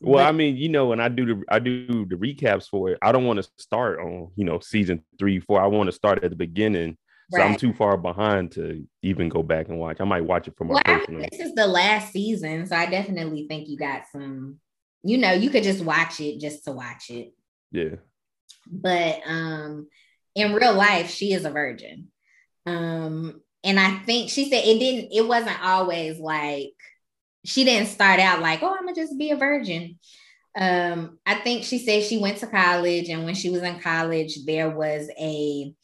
[0.00, 2.90] Well, but, I mean, you know, when I do the I do the recaps for
[2.90, 5.60] it, I don't want to start on you know season three, four.
[5.60, 6.96] I want to start at the beginning.
[7.32, 7.42] So.
[7.42, 9.96] I'm too far behind to even go back and watch.
[10.00, 11.18] I might watch it for my well, personal.
[11.18, 14.60] I mean, this is the last season, so I definitely think you got some.
[15.02, 17.32] You know, you could just watch it just to watch it.
[17.72, 17.96] Yeah.
[18.70, 19.88] But um,
[20.36, 22.08] in real life, she is a virgin.
[22.64, 25.12] Um, and I think she said it didn't.
[25.12, 26.74] It wasn't always like
[27.46, 29.98] she didn't start out like, oh, I'm gonna just be a virgin.
[30.58, 34.44] Um, I think she said she went to college, and when she was in college,
[34.44, 35.74] there was a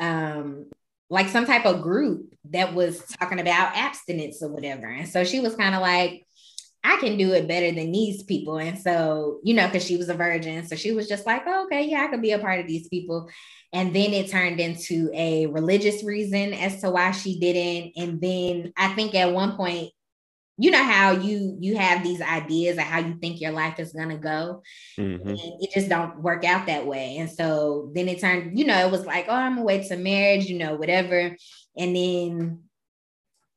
[0.00, 0.66] um
[1.10, 4.86] like some type of group that was talking about abstinence or whatever.
[4.86, 6.26] And so she was kind of like,
[6.84, 8.58] I can do it better than these people.
[8.58, 10.66] And so, you know, because she was a virgin.
[10.66, 12.88] So she was just like, oh, okay, yeah, I could be a part of these
[12.88, 13.28] people.
[13.72, 17.92] And then it turned into a religious reason as to why she didn't.
[17.96, 19.90] And then I think at one point,
[20.60, 23.92] you know how you you have these ideas of how you think your life is
[23.92, 24.62] gonna go?
[24.98, 25.28] Mm-hmm.
[25.28, 27.16] and it just don't work out that way.
[27.18, 29.96] And so then it turned you know it was like oh i'm gonna wait to
[29.96, 31.36] marriage you know whatever.
[31.76, 32.62] And then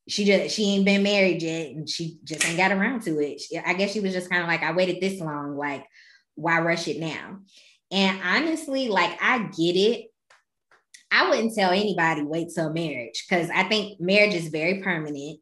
[0.08, 3.42] she just she ain't been married yet and she just ain't got around to it.
[3.42, 5.86] She, i guess she was just kind of like i waited this long like
[6.36, 7.40] why rush it now?
[7.90, 10.08] And honestly like i get it.
[11.14, 15.40] I wouldn't tell anybody wait till marriage because i think marriage is very permanent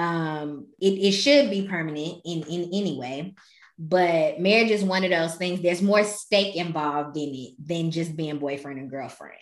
[0.00, 3.34] um it, it should be permanent in in any way
[3.78, 8.16] but marriage is one of those things there's more stake involved in it than just
[8.16, 9.34] being boyfriend and girlfriend.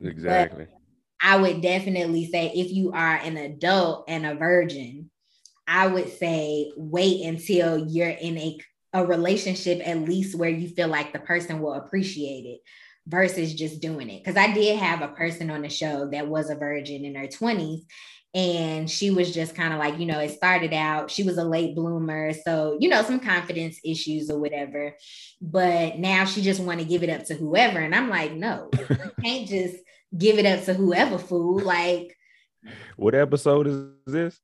[0.00, 0.66] Exactly.
[0.66, 0.76] But
[1.22, 5.10] i would definitely say if you are an adult and a virgin
[5.66, 8.58] i would say wait until you're in a
[8.92, 12.60] a relationship at least where you feel like the person will appreciate it
[13.06, 14.22] versus just doing it.
[14.22, 17.26] Because i did have a person on the show that was a virgin in her
[17.26, 17.82] 20s
[18.32, 21.44] and she was just kind of like you know it started out she was a
[21.44, 24.94] late bloomer so you know some confidence issues or whatever
[25.40, 28.70] but now she just want to give it up to whoever and i'm like no
[28.78, 29.76] you can't just
[30.16, 32.16] give it up to whoever fool like
[32.96, 34.38] what episode is this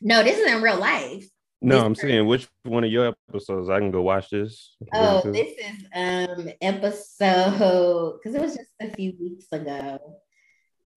[0.00, 1.26] no this is in real life
[1.62, 4.76] no, this I'm saying which one of your episodes I can go watch this.
[4.92, 9.98] Oh, this is um episode because it was just a few weeks ago.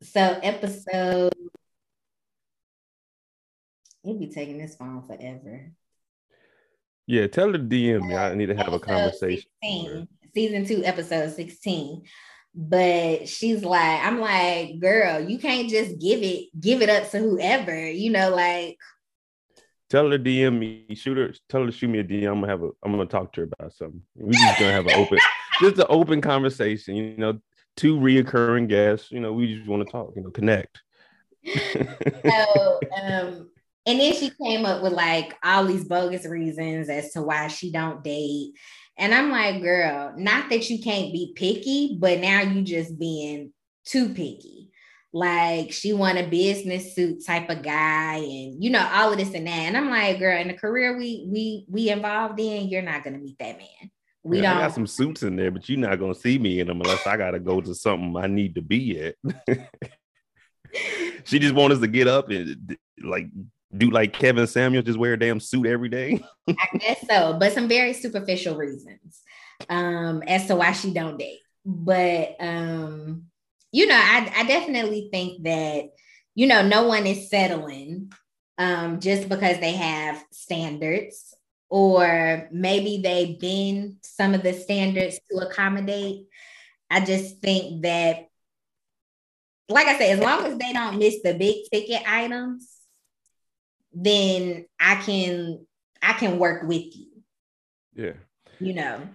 [0.01, 1.31] So episode
[4.07, 5.69] He'd be taking this phone forever.
[7.07, 8.09] Yeah, tell the DM.
[8.09, 9.49] Y'all need to have a conversation.
[9.61, 12.03] 16, season two, episode 16.
[12.55, 17.19] But she's like, I'm like, girl, you can't just give it, give it up to
[17.19, 18.77] whoever, you know, like
[19.89, 22.31] tell her to DM me, shoot her, tell her to shoot me a DM.
[22.31, 24.01] I'm gonna have a I'm gonna talk to her about something.
[24.15, 25.19] We just gonna have an open,
[25.59, 27.39] just an open conversation, you know,
[27.75, 30.81] two reoccurring guests, you know, we just want to talk, you know, connect.
[31.45, 33.49] so um
[33.87, 37.71] and then she came up with like all these bogus reasons as to why she
[37.71, 38.51] don't date.
[38.97, 43.53] And I'm like, girl, not that you can't be picky, but now you just being
[43.85, 44.71] too picky.
[45.13, 49.33] Like she want a business suit type of guy, and you know, all of this
[49.33, 49.51] and that.
[49.51, 53.17] And I'm like, girl, in the career we we we involved in, you're not gonna
[53.17, 53.89] meet that man.
[54.23, 56.59] We yeah, don't I got some suits in there, but you're not gonna see me
[56.59, 59.15] in them unless I gotta go to something I need to be at.
[61.23, 63.27] she just wants us to get up and like
[63.75, 66.23] do like Kevin Samuels just wear a damn suit every day?
[66.49, 69.21] I guess so, but some very superficial reasons
[69.69, 71.39] um as to why she don't date.
[71.65, 73.25] But um,
[73.71, 75.89] you know, I, I definitely think that
[76.35, 78.11] you know no one is settling
[78.57, 81.35] um just because they have standards
[81.69, 86.25] or maybe they bend some of the standards to accommodate.
[86.89, 88.27] I just think that,
[89.67, 92.76] like I said, as long as they don't miss the big ticket items,
[94.03, 95.65] then I can
[96.01, 97.07] I can work with you.
[97.95, 98.13] Yeah.
[98.59, 99.09] You know.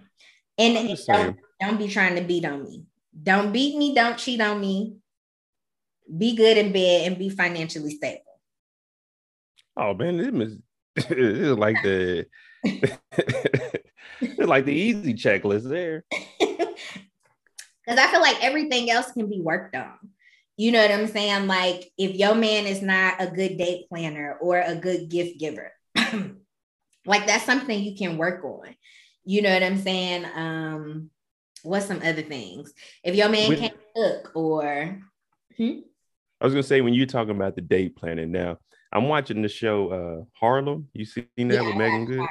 [0.57, 2.83] And, and don't, don't be trying to beat on me.
[3.21, 4.97] Don't beat me, don't cheat on me.
[6.15, 8.21] Be good in bed and be financially stable.
[9.77, 10.57] Oh man, this is,
[10.95, 12.25] this is like the
[12.63, 16.05] it's like the easy checklist there.
[17.85, 19.97] Because I feel like everything else can be worked on.
[20.55, 21.47] You know what I'm saying?
[21.47, 25.71] Like if your man is not a good date planner or a good gift giver,
[27.05, 28.75] like that's something you can work on.
[29.25, 30.25] You know what I'm saying?
[30.35, 31.09] Um,
[31.63, 32.73] what's some other things?
[33.03, 34.99] If your man can't cook or
[35.57, 35.79] hmm?
[36.39, 38.57] I was gonna say when you're talking about the date planning now,
[38.91, 40.89] I'm watching the show uh Harlem.
[40.93, 42.27] You seen that yeah, with Meagan Good?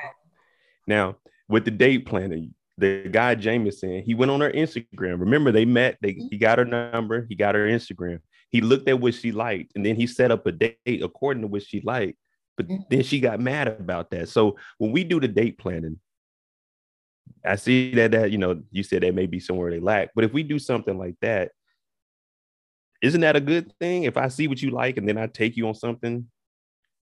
[0.87, 1.17] Now,
[1.49, 5.21] with the date planning, the guy Jameson, he went on her Instagram.
[5.21, 8.19] Remember, they met, they he got her number, he got her Instagram.
[8.51, 11.49] He looked at what she liked, and then he set up a date according to
[11.49, 12.19] what she liked.
[12.57, 12.83] But mm-hmm.
[12.91, 14.29] then she got mad about that.
[14.29, 15.99] So when we do the date planning,
[17.45, 20.25] I see that that you know you said that may be somewhere they lack, but
[20.25, 21.53] if we do something like that,
[23.01, 24.05] isn't that a good thing?
[24.05, 26.27] If I see what you like and then I take you on something.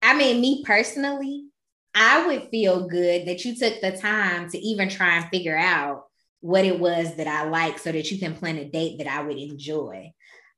[0.03, 1.47] I mean, me personally,
[1.95, 6.05] I would feel good that you took the time to even try and figure out
[6.41, 9.23] what it was that I like so that you can plan a date that I
[9.23, 10.13] would enjoy.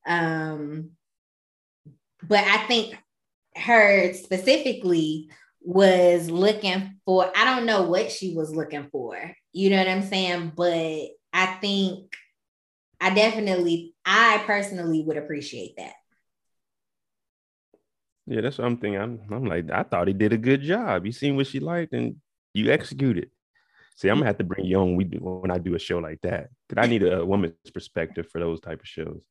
[0.07, 0.91] Um,
[2.22, 2.99] but I think
[3.57, 5.30] her specifically
[5.61, 9.16] was looking for, I don't know what she was looking for.
[9.53, 10.53] You know what I'm saying?
[10.57, 12.12] But I think
[13.01, 15.95] I definitely, I personally would appreciate that.
[18.27, 19.01] Yeah, that's what I'm thinking.
[19.01, 21.07] I'm, I'm like, I thought he did a good job.
[21.07, 22.16] You seen what she liked and
[22.55, 23.31] you executed.
[23.97, 25.79] See, I'm gonna have to bring you on when we do when I do a
[25.79, 26.51] show like that.
[26.68, 29.22] Cause I need a, a woman's perspective for those type of shows.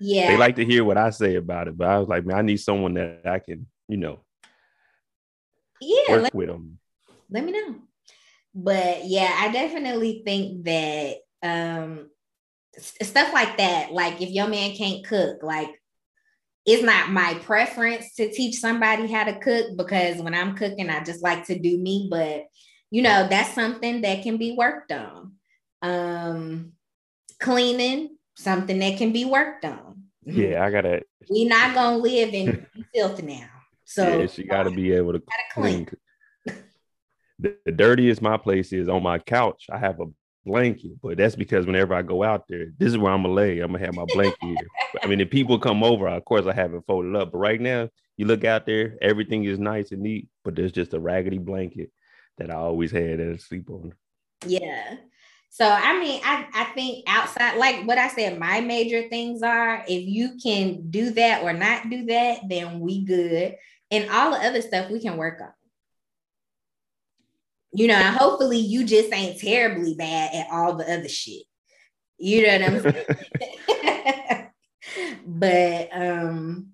[0.00, 0.28] Yeah.
[0.28, 2.42] They like to hear what I say about it, but I was like, man, I
[2.42, 4.24] need someone that I can, you know,
[5.80, 6.78] yeah, work let, with them.
[7.30, 7.76] Let me know.
[8.54, 12.10] But yeah, I definitely think that um
[12.78, 15.70] stuff like that, like if your man can't cook, like
[16.64, 21.02] it's not my preference to teach somebody how to cook because when I'm cooking, I
[21.02, 22.44] just like to do me, but
[22.90, 25.32] you know, that's something that can be worked on.
[25.82, 26.72] Um
[27.40, 30.04] cleaning, something that can be worked on.
[30.24, 33.48] Yeah, I gotta We're not gonna live in filth now.
[33.84, 35.88] So yeah, she gotta be able to clean.
[37.38, 39.66] The, the dirtiest my place is on my couch.
[39.68, 40.04] I have a
[40.44, 43.60] blanket, but that's because whenever I go out there, this is where I'm gonna lay.
[43.60, 44.56] I'm gonna have my blanket here.
[45.02, 47.32] I mean, if people come over, of course I have it folded up.
[47.32, 50.94] But right now, you look out there, everything is nice and neat, but there's just
[50.94, 51.90] a raggedy blanket
[52.38, 53.94] that I always had I sleep on.
[54.46, 54.96] Yeah.
[55.50, 59.84] So I mean, I, I think outside, like what I said, my major things are
[59.86, 63.56] if you can do that or not do that, then we good.
[63.90, 65.52] And all the other stuff we can work on
[67.72, 71.44] you know, hopefully you just ain't terribly bad at all the other shit.
[72.18, 74.48] You know what I'm saying?
[75.26, 76.68] but um,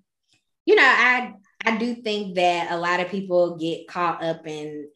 [0.65, 1.33] you know, I
[1.65, 4.87] I do think that a lot of people get caught up in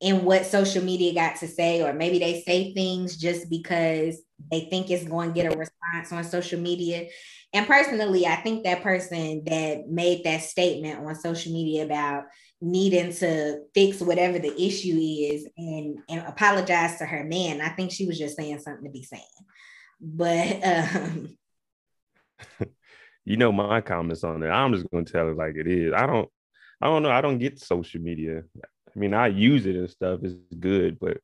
[0.00, 4.62] in what social media got to say, or maybe they say things just because they
[4.68, 7.06] think it's going to get a response on social media.
[7.52, 12.24] And personally, I think that person that made that statement on social media about
[12.62, 17.90] needing to fix whatever the issue is and, and apologize to her man, I think
[17.90, 19.22] she was just saying something to be saying.
[20.00, 21.36] But um,
[23.24, 24.52] you know my comments on there.
[24.52, 25.92] I'm just gonna tell it like it is.
[25.92, 26.28] I don't
[26.80, 27.10] I don't know.
[27.10, 28.42] I don't get social media.
[28.56, 30.20] I mean, I use it and stuff.
[30.22, 31.18] It's good, but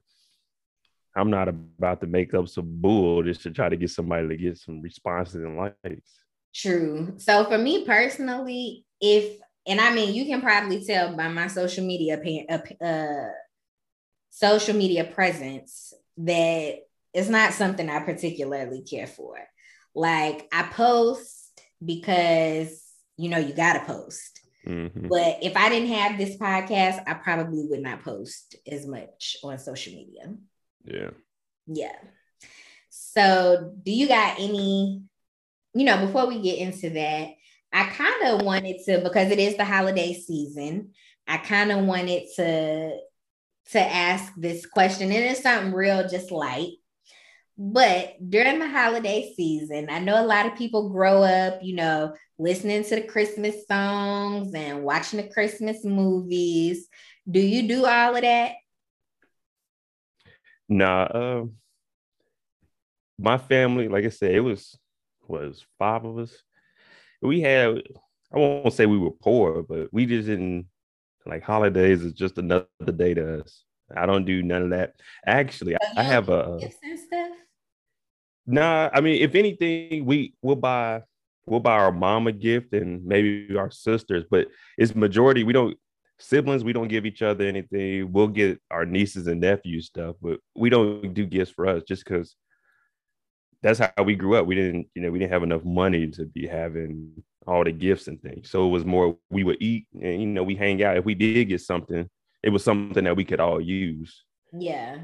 [1.16, 4.36] I'm not about to make up some bull just to try to get somebody to
[4.36, 6.10] get some responses and likes.
[6.54, 7.14] True.
[7.18, 11.84] So for me personally, if and I mean, you can probably tell by my social
[11.84, 12.20] media
[12.80, 13.28] uh,
[14.30, 16.78] social media presence that
[17.14, 19.36] it's not something I particularly care for.
[19.94, 22.82] Like I post because
[23.16, 24.40] you know you gotta post.
[24.66, 25.08] Mm-hmm.
[25.08, 29.58] But if I didn't have this podcast, I probably would not post as much on
[29.58, 30.34] social media.
[30.84, 31.10] Yeah.
[31.66, 31.96] Yeah.
[32.90, 35.02] So, do you got any,
[35.74, 37.28] you know, before we get into that,
[37.72, 40.92] I kind of wanted to because it is the holiday season.
[41.26, 42.98] I kind of wanted to
[43.72, 46.72] to ask this question, and it's something real, just light.
[47.58, 52.14] But during the holiday season, I know a lot of people grow up, you know,
[52.38, 56.88] listening to the Christmas songs and watching the Christmas movies.
[57.28, 58.52] Do you do all of that?
[60.68, 61.44] Nah, uh,
[63.18, 64.78] my family, like I said, it was
[65.26, 66.32] was five of us
[67.22, 67.82] we had
[68.32, 70.66] I won't say we were poor, but we just didn't
[71.24, 72.66] like holidays is just another
[72.96, 73.64] day to us.
[73.94, 74.94] I don't do none of that.
[75.26, 77.28] Actually, I have a gifts and stuff.
[78.46, 81.02] Nah, I mean, if anything, we will buy
[81.46, 85.76] we'll buy our mom a gift and maybe our sisters, but it's majority we don't
[86.18, 88.12] siblings we don't give each other anything.
[88.12, 92.04] We'll get our nieces and nephews stuff, but we don't do gifts for us just
[92.04, 92.34] because
[93.62, 94.46] that's how we grew up.
[94.46, 98.08] We didn't, you know, we didn't have enough money to be having all the gifts
[98.08, 98.50] and things.
[98.50, 100.96] So it was more we would eat and you know, we hang out.
[100.96, 102.08] If we did get something,
[102.42, 104.24] it was something that we could all use.
[104.52, 104.98] Yeah.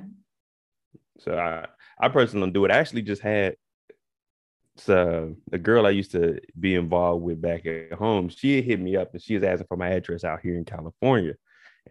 [1.18, 1.66] So I
[1.98, 2.70] I personally don't do it.
[2.70, 3.56] I actually just had
[4.76, 8.80] so the uh, girl I used to be involved with back at home, she hit
[8.80, 11.34] me up and she was asking for my address out here in California.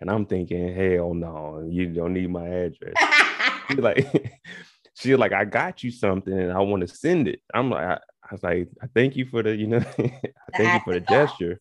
[0.01, 2.95] And I'm thinking, hell no, you don't need my address.
[3.77, 4.33] like
[5.03, 7.41] she's like, I got you something and I want to send it.
[7.53, 10.73] I'm like, I, I was like, I thank you for the, you know, I thank
[10.73, 11.59] you for the gesture.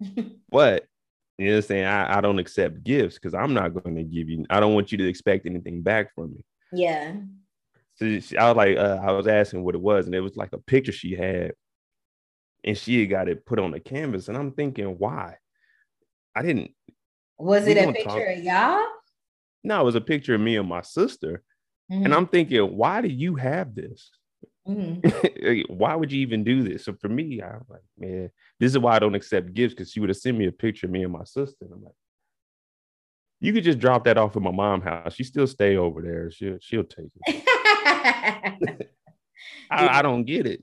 [0.50, 0.86] but
[1.38, 1.84] you know what I'm saying?
[1.84, 4.92] I, I don't accept gifts because I'm not going to give you, I don't want
[4.92, 6.44] you to expect anything back from me.
[6.72, 7.14] Yeah.
[7.96, 10.36] So she, I was like, uh, I was asking what it was, and it was
[10.36, 11.52] like a picture she had,
[12.64, 14.28] and she had got it put on the canvas.
[14.28, 15.36] And I'm thinking, why?
[16.34, 16.72] I didn't.
[17.38, 18.36] Was it a picture talk.
[18.36, 18.84] of y'all?
[19.64, 21.42] No, it was a picture of me and my sister.
[21.90, 22.04] Mm-hmm.
[22.04, 24.10] And I'm thinking, why do you have this?
[24.68, 25.72] Mm-hmm.
[25.74, 26.84] why would you even do this?
[26.84, 28.30] So for me, I'm like, man,
[28.60, 30.86] this is why I don't accept gifts because she would have sent me a picture
[30.86, 31.56] of me and my sister.
[31.62, 31.94] And I'm like,
[33.40, 35.14] You could just drop that off at my mom's house.
[35.14, 36.30] She still stay over there.
[36.30, 37.44] She'll she'll take it.
[39.70, 40.62] I, I don't get it.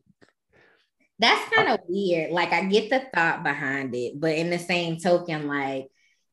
[1.17, 2.31] That's kind of weird.
[2.31, 5.87] Like I get the thought behind it, but in the same token, like,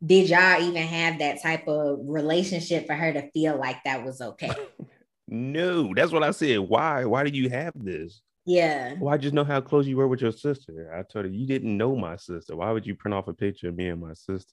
[0.04, 4.20] did y'all even have that type of relationship for her to feel like that was
[4.20, 4.50] okay?
[5.28, 6.58] no, that's what I said.
[6.60, 7.04] Why?
[7.04, 8.20] Why do you have this?
[8.44, 8.94] Yeah.
[8.98, 10.92] Well, I just know how close you were with your sister.
[10.92, 12.56] I told her you didn't know my sister.
[12.56, 14.52] Why would you print off a picture of me and my sister?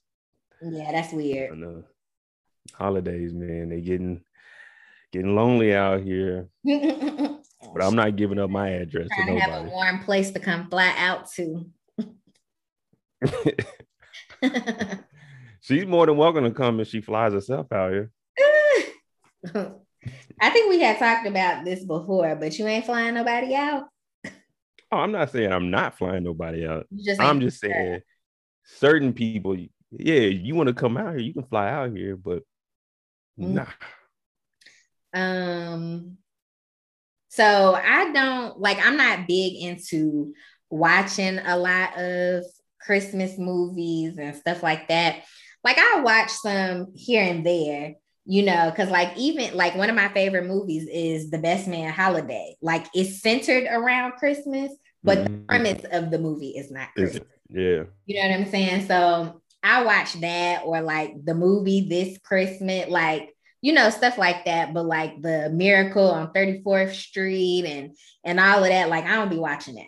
[0.62, 1.52] Yeah, that's weird.
[1.52, 1.82] I know.
[2.74, 4.20] Holidays, man, they getting
[5.12, 6.48] getting lonely out here.
[6.64, 10.94] but I'm not giving up my address to have a warm place to come fly
[10.96, 11.66] out to.
[15.60, 18.10] She's more than welcome to come if she flies herself out here.
[20.40, 23.84] I think we had talked about this before, but you ain't flying nobody out.
[24.92, 26.86] Oh, I'm not saying I'm not flying nobody out.
[26.96, 28.00] Just I'm just saying
[28.64, 29.56] certain people,
[29.90, 32.42] yeah, you want to come out here, you can fly out here, but
[33.38, 33.52] mm.
[33.54, 33.66] nah.
[35.12, 36.16] Um,
[37.28, 40.32] so I don't like I'm not big into
[40.70, 42.44] watching a lot of
[42.80, 45.22] Christmas movies and stuff like that.
[45.64, 47.94] Like I watch some here and there,
[48.24, 51.92] you know, because like even like one of my favorite movies is The Best Man
[51.92, 52.56] Holiday.
[52.62, 55.34] Like it's centered around Christmas, but mm-hmm.
[55.34, 57.28] the premise of the movie is not Christmas.
[57.48, 57.84] Yeah.
[58.06, 58.86] You know what I'm saying?
[58.86, 64.46] So I watch that or like the movie This Christmas, like you know, stuff like
[64.46, 64.72] that.
[64.72, 67.94] But like the Miracle on 34th Street and
[68.24, 69.84] and all of that, like I don't be watching that.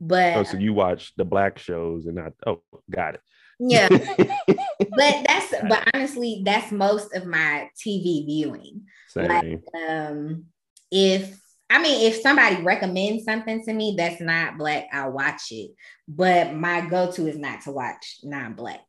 [0.00, 3.20] But oh, so you watch the black shows and not oh, got it.
[3.58, 3.88] Yeah.
[3.88, 8.82] but that's but honestly, that's most of my TV viewing.
[9.08, 9.28] Same.
[9.28, 10.44] Like um
[10.90, 11.38] if
[11.70, 15.72] I mean if somebody recommends something to me that's not black, I'll watch it.
[16.06, 18.80] But my go-to is not to watch non-black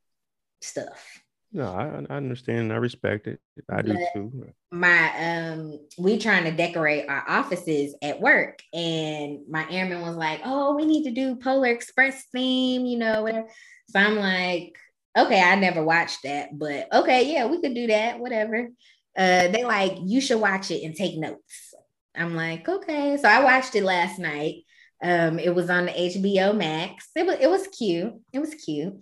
[0.61, 1.21] stuff.
[1.55, 2.73] No, I, I understand.
[2.73, 3.39] I respect it.
[3.69, 4.51] I do too.
[4.73, 10.41] My um, we trying to decorate our offices at work, and my airman was like,
[10.43, 13.47] "Oh, we need to do Polar Express theme," you know, whatever.
[13.95, 14.75] So I'm like,
[15.17, 18.69] okay, I never watched that, but okay, yeah, we could do that, whatever.
[19.17, 21.73] Uh, they like, you should watch it and take notes.
[22.13, 23.17] I'm like, okay.
[23.17, 24.63] So I watched it last night.
[25.01, 27.07] Um, it was on the HBO Max.
[27.15, 28.13] It was it was cute.
[28.33, 28.95] It was cute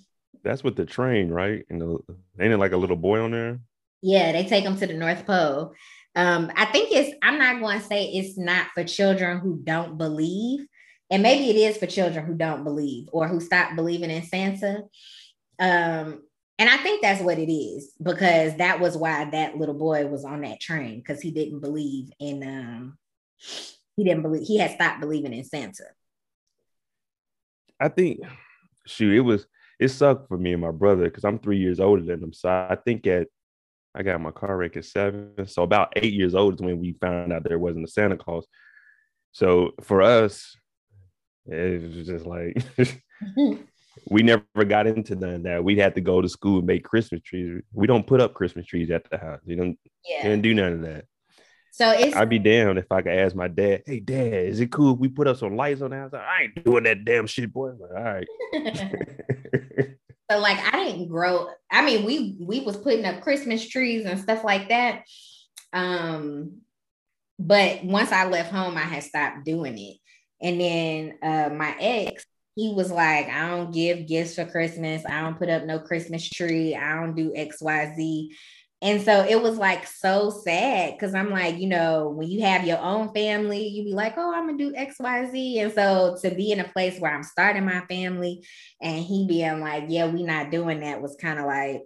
[0.44, 1.66] that's with the train, right?
[1.70, 1.98] And the,
[2.40, 3.60] ain't it like a little boy on there?
[4.02, 5.74] Yeah, they take them to the North Pole.
[6.16, 7.16] Um, I think it's.
[7.24, 10.68] I'm not going to say it's not for children who don't believe,
[11.14, 14.82] and maybe it is for children who don't believe or who stop believing in Santa.
[15.60, 16.24] Um,
[16.58, 20.26] and I think that's what it is because that was why that little boy was
[20.26, 22.42] on that train because he didn't believe in.
[22.42, 22.98] Um,
[23.96, 25.84] he didn't believe he had stopped believing in Santa.
[27.80, 28.22] I think,
[28.88, 29.46] shoot, it was
[29.80, 32.34] it sucked for me and my brother because I'm three years older than him.
[32.34, 33.28] So I think at
[33.94, 35.46] I got my car wreck at seven.
[35.46, 38.48] So about eight years old is when we found out there wasn't a Santa Claus.
[39.32, 40.56] So for us,
[41.46, 42.58] it was just like
[44.10, 45.64] we never got into none of that.
[45.64, 47.62] We'd have to go to school and make Christmas trees.
[47.74, 49.40] We don't put up Christmas trees at the house.
[49.46, 50.24] You don't, yeah.
[50.24, 51.06] didn't do none of that.
[51.72, 54.72] So it's I'd be damned if I could ask my dad, hey dad, is it
[54.72, 56.14] cool if we put up some lights on the house?
[56.14, 57.72] I ain't doing that damn shit, boy.
[57.72, 58.28] Like, All right.
[60.30, 61.48] so like I didn't grow.
[61.72, 65.02] I mean, we we was putting up Christmas trees and stuff like that.
[65.74, 66.62] Um,
[67.40, 69.98] but once I left home, I had stopped doing it.
[70.44, 72.26] And then uh my ex,
[72.56, 75.04] he was like, I don't give gifts for Christmas.
[75.06, 76.76] I don't put up no Christmas tree.
[76.76, 78.28] I don't do XYZ.
[78.84, 82.68] And so it was like so sad because I'm like, you know, when you have
[82.68, 85.64] your own family, you be like, oh, I'm gonna do XYZ.
[85.64, 88.46] And so to be in a place where I'm starting my family
[88.82, 91.84] and he being like, yeah, we not doing that was kind of like,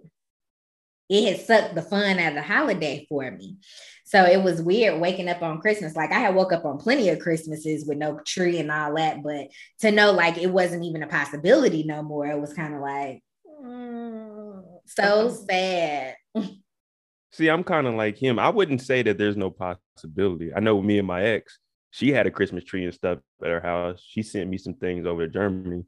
[1.08, 3.56] it had sucked the fun out of the holiday for me.
[4.04, 5.94] So it was weird waking up on Christmas.
[5.94, 9.22] Like I had woke up on plenty of Christmases with no tree and all that,
[9.22, 9.48] but
[9.80, 13.22] to know like it wasn't even a possibility no more, it was kind of like,
[13.62, 16.14] mm, so sad.
[17.32, 18.38] See, I'm kind of like him.
[18.38, 20.54] I wouldn't say that there's no possibility.
[20.54, 21.58] I know me and my ex,
[21.90, 24.02] she had a Christmas tree and stuff at her house.
[24.06, 25.84] She sent me some things over to Germany.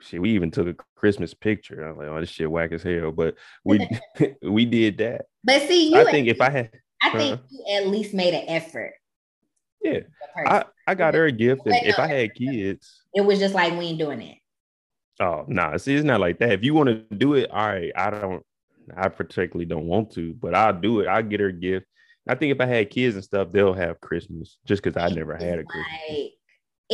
[0.00, 1.82] She, we even took a Christmas picture.
[1.82, 3.12] I'm like, oh, this shit whack as hell.
[3.12, 3.88] But we
[4.42, 5.26] we did that.
[5.42, 6.70] But see, you I think if I had
[7.02, 8.94] I think uh, you at least made an effort.
[9.82, 10.00] Yeah.
[10.46, 11.66] I, I got her a gift.
[11.66, 14.38] And if I had kids, it was just like we ain't doing it.
[15.20, 16.52] Oh no, nah, see, it's not like that.
[16.52, 17.92] If you want to do it, all right.
[17.94, 18.42] I don't
[18.96, 21.06] I particularly don't want to, but I'll do it.
[21.06, 21.86] I'll get her a gift.
[22.28, 25.36] I think if I had kids and stuff, they'll have Christmas just because I never
[25.36, 25.92] had a Christmas.
[26.08, 26.32] Like,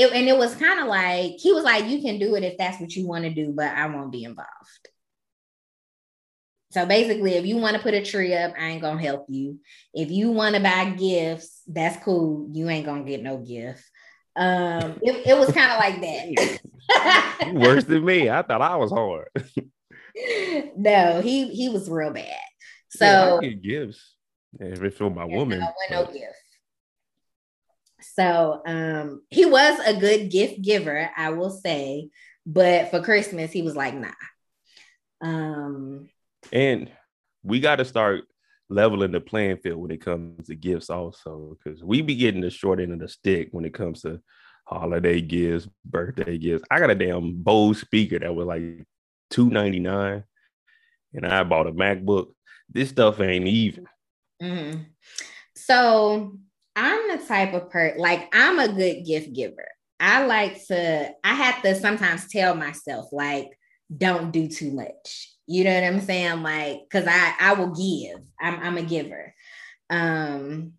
[0.00, 2.56] it, and it was kind of like he was like, "You can do it if
[2.58, 4.48] that's what you want to do, but I won't be involved."
[6.72, 9.58] So basically, if you want to put a tree up, I ain't gonna help you.
[9.92, 12.48] If you want to buy gifts, that's cool.
[12.52, 13.82] You ain't gonna get no gift.
[14.36, 16.00] Um, it, it was kind of like
[17.40, 17.52] that.
[17.52, 18.30] Worse than me.
[18.30, 19.28] I thought I was hard.
[20.76, 22.38] no, he he was real bad.
[22.88, 24.14] So yeah, I get gifts.
[24.58, 26.34] If it's for my woman, no, no gift.
[28.14, 32.08] So um, he was a good gift giver, I will say,
[32.44, 34.10] but for Christmas he was like, nah.
[35.20, 36.08] Um,
[36.52, 36.90] and
[37.42, 38.24] we got to start
[38.68, 42.50] leveling the playing field when it comes to gifts, also, because we be getting the
[42.50, 44.20] short end of the stick when it comes to
[44.64, 46.64] holiday gifts, birthday gifts.
[46.70, 48.86] I got a damn Bose speaker that was like
[49.30, 50.24] two ninety nine,
[51.12, 52.28] and I bought a MacBook.
[52.68, 53.86] This stuff ain't even.
[54.42, 54.82] Mm-hmm.
[55.56, 56.38] So
[56.76, 59.68] I'm the type of person like I'm a good gift giver.
[59.98, 61.10] I like to.
[61.22, 63.48] I have to sometimes tell myself like,
[63.96, 65.34] don't do too much.
[65.46, 66.42] You know what I'm saying?
[66.42, 68.20] Like, cause I I will give.
[68.40, 69.34] I'm I'm a giver.
[69.90, 70.74] Um.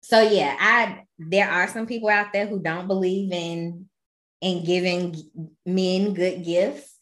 [0.00, 3.88] So yeah, I there are some people out there who don't believe in
[4.40, 5.16] in giving
[5.66, 6.96] men good gifts,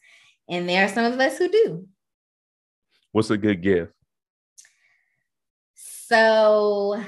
[0.48, 1.88] and there are some of us who do.
[3.12, 3.92] What's a good gift?
[5.74, 7.02] So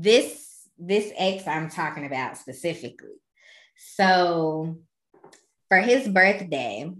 [0.00, 3.20] this this ex I'm talking about specifically.
[3.76, 4.78] So
[5.68, 6.90] for his birthday,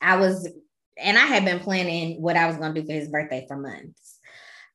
[0.00, 0.48] I was
[0.96, 3.56] and I had been planning what I was going to do for his birthday for
[3.56, 4.18] months.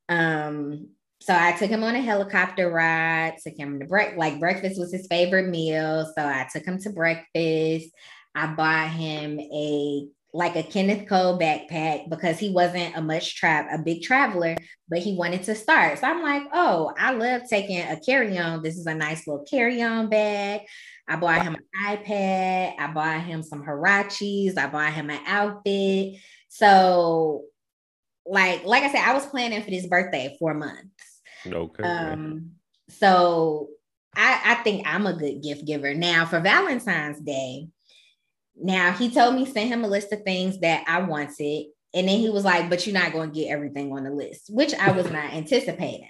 [0.10, 0.90] Um
[1.22, 4.92] so I took him on a helicopter ride, took him to break like breakfast was
[4.92, 6.12] his favorite meal.
[6.18, 7.90] So I took him to breakfast.
[8.34, 13.68] I bought him a like a Kenneth Cole backpack because he wasn't a much trap
[13.72, 14.56] a big traveler,
[14.88, 16.00] but he wanted to start.
[16.00, 18.64] So I'm like, oh, I love taking a carry-on.
[18.64, 20.62] This is a nice little carry-on bag.
[21.08, 22.80] I bought him an iPad.
[22.80, 24.58] I bought him some Huaraches.
[24.58, 26.16] I bought him an outfit.
[26.48, 27.44] So,
[28.26, 31.22] like, like I said, I was planning for this birthday for months.
[31.46, 31.84] Okay.
[31.84, 32.52] Um,
[32.88, 33.68] so
[34.16, 35.94] I, I think I'm a good gift giver.
[35.94, 37.68] Now for Valentine's Day,
[38.56, 41.66] now he told me send him a list of things that I wanted.
[41.94, 44.46] And then he was like, but you're not going to get everything on the list,
[44.50, 46.08] which I was not anticipating.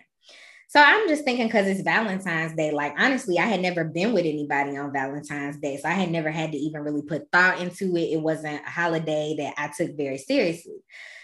[0.68, 2.72] So I'm just thinking because it's Valentine's Day.
[2.72, 5.78] Like, honestly, I had never been with anybody on Valentine's Day.
[5.78, 8.14] So I had never had to even really put thought into it.
[8.14, 10.78] It wasn't a holiday that I took very seriously.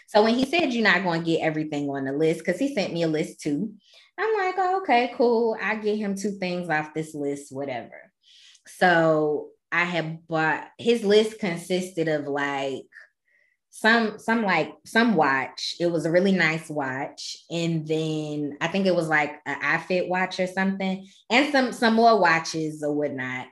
[0.07, 2.73] So when he said you're not going to get everything on the list, because he
[2.73, 3.73] sent me a list too,
[4.17, 5.55] I'm like, oh, okay, cool.
[5.61, 8.11] I get him two things off this list, whatever.
[8.65, 12.85] So I had bought his list consisted of like
[13.69, 15.75] some some like some watch.
[15.79, 20.07] It was a really nice watch, and then I think it was like an iFit
[20.07, 23.47] watch or something, and some some more watches or whatnot.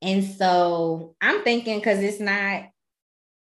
[0.00, 2.64] And so I'm thinking because it's not,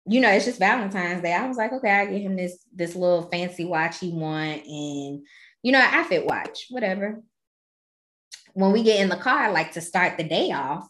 [0.06, 1.34] you know, it's just Valentine's Day.
[1.34, 5.26] I was like, okay, I get him this this little fancy watch he want, and
[5.64, 7.22] you know, iFit watch, whatever.
[8.54, 10.88] When we get in the car, I like to start the day off,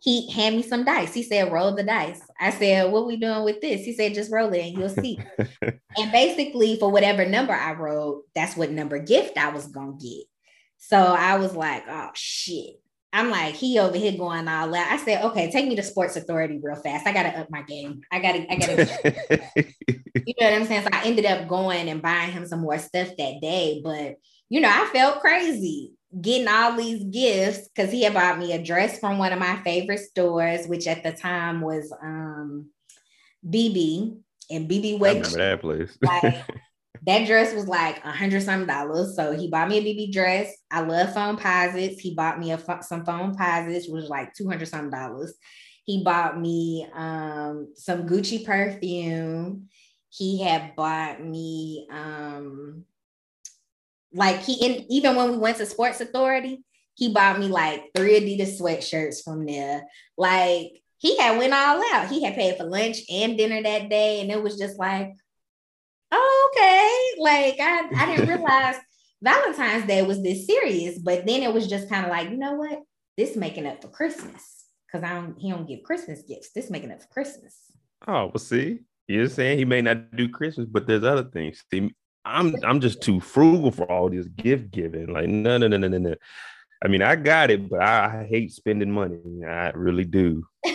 [0.00, 1.14] he hand me some dice.
[1.14, 2.20] He said, roll the dice.
[2.40, 3.84] I said, what we doing with this?
[3.84, 5.18] He said, just roll it and you'll see.
[5.62, 10.24] and basically, for whatever number I rolled, that's what number gift I was gonna get.
[10.78, 12.80] So I was like, oh shit.
[13.12, 14.74] I'm like, he over here going all out.
[14.74, 17.06] I said, okay, take me to Sports Authority real fast.
[17.06, 18.02] I gotta up my game.
[18.12, 19.42] I gotta, I gotta,
[20.26, 20.82] you know what I'm saying?
[20.82, 23.80] So I ended up going and buying him some more stuff that day.
[23.82, 24.16] But
[24.48, 28.62] you know, I felt crazy getting all these gifts because he had bought me a
[28.62, 32.70] dress from one of my favorite stores, which at the time was um
[33.48, 34.16] bebe
[34.50, 35.16] and BB Wake.
[35.16, 35.98] remember that place.
[36.02, 36.44] like,
[37.06, 39.14] that dress was like a hundred some dollars.
[39.16, 40.52] So he bought me a bebe dress.
[40.70, 42.00] I love Foamposites.
[42.00, 45.34] He bought me a some Foamposites, which was like two hundred some dollars.
[45.84, 49.68] He bought me um, some Gucci perfume.
[50.08, 52.84] He had bought me um,
[54.16, 56.64] like he in, even when we went to Sports Authority,
[56.94, 59.84] he bought me like three Adidas sweatshirts from there.
[60.16, 62.08] Like he had went all out.
[62.08, 65.12] He had paid for lunch and dinner that day, and it was just like,
[66.10, 67.22] oh, okay.
[67.22, 68.76] Like I, I didn't realize
[69.22, 72.54] Valentine's Day was this serious, but then it was just kind of like, you know
[72.54, 72.80] what?
[73.16, 75.38] This making up for Christmas because I don't.
[75.38, 76.52] He don't give Christmas gifts.
[76.52, 77.56] This making up for Christmas.
[78.06, 81.62] Oh well, see, you're saying he may not do Christmas, but there's other things.
[81.70, 81.94] See,
[82.26, 85.12] I'm I'm just too frugal for all this gift giving.
[85.12, 86.14] Like no no no no no no.
[86.84, 89.44] I mean, I got it, but I, I hate spending money.
[89.44, 90.46] I really do.
[90.62, 90.74] but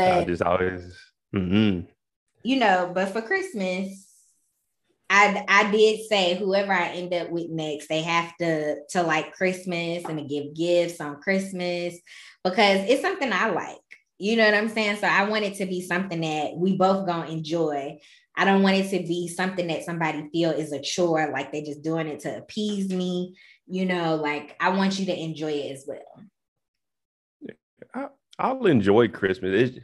[0.00, 0.98] I just always,
[1.34, 1.86] mm-hmm.
[2.42, 2.90] you know.
[2.92, 4.08] But for Christmas,
[5.10, 9.32] I I did say whoever I end up with next, they have to to like
[9.32, 11.94] Christmas and to give gifts on Christmas
[12.42, 13.78] because it's something I like.
[14.18, 14.96] You know what I'm saying?
[14.96, 17.98] So I want it to be something that we both gonna enjoy.
[18.36, 21.64] I don't want it to be something that somebody feel is a chore, like they're
[21.64, 23.36] just doing it to appease me.
[23.66, 26.24] You know, like I want you to enjoy it as well.
[28.38, 29.70] I, will enjoy Christmas.
[29.70, 29.78] It's,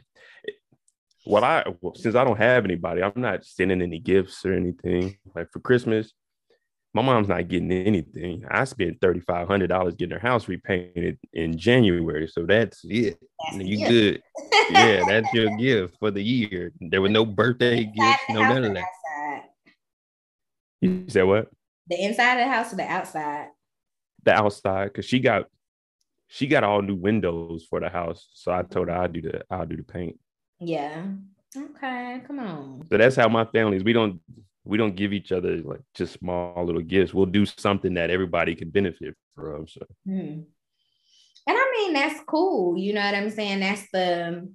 [1.25, 1.65] what I
[1.95, 5.17] since I don't have anybody, I'm not sending any gifts or anything.
[5.35, 6.13] Like for Christmas,
[6.95, 8.45] my mom's not getting anything.
[8.49, 13.19] I spent thirty five hundred dollars getting her house repainted in January, so that's it.
[13.51, 14.23] That's you good?
[14.71, 16.71] yeah, that's your gift for the year.
[16.79, 18.83] There were no birthday gifts, no none of that.
[18.83, 19.49] Outside?
[20.79, 21.49] You said what?
[21.87, 23.49] The inside of the house or the outside?
[24.23, 25.47] The outside, because she got
[26.27, 28.29] she got all new windows for the house.
[28.35, 30.17] So I told her I'll do the I'll do the paint.
[30.61, 31.07] Yeah.
[31.57, 32.87] Okay, come on.
[32.89, 33.83] So that's how my family is.
[33.83, 34.21] We don't
[34.65, 37.13] we don't give each other like just small little gifts.
[37.13, 39.67] We'll do something that everybody can benefit from.
[39.67, 40.41] So, hmm.
[40.41, 40.45] and
[41.47, 42.77] I mean that's cool.
[42.77, 43.59] You know what I'm saying?
[43.59, 44.51] That's the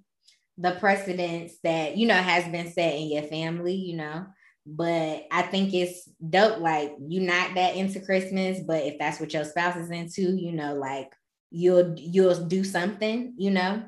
[0.58, 3.74] the precedence that you know has been set in your family.
[3.74, 4.26] You know,
[4.66, 6.58] but I think it's dope.
[6.58, 10.52] Like you're not that into Christmas, but if that's what your spouse is into, you
[10.52, 11.12] know, like
[11.50, 13.34] you'll you'll do something.
[13.38, 13.84] You know,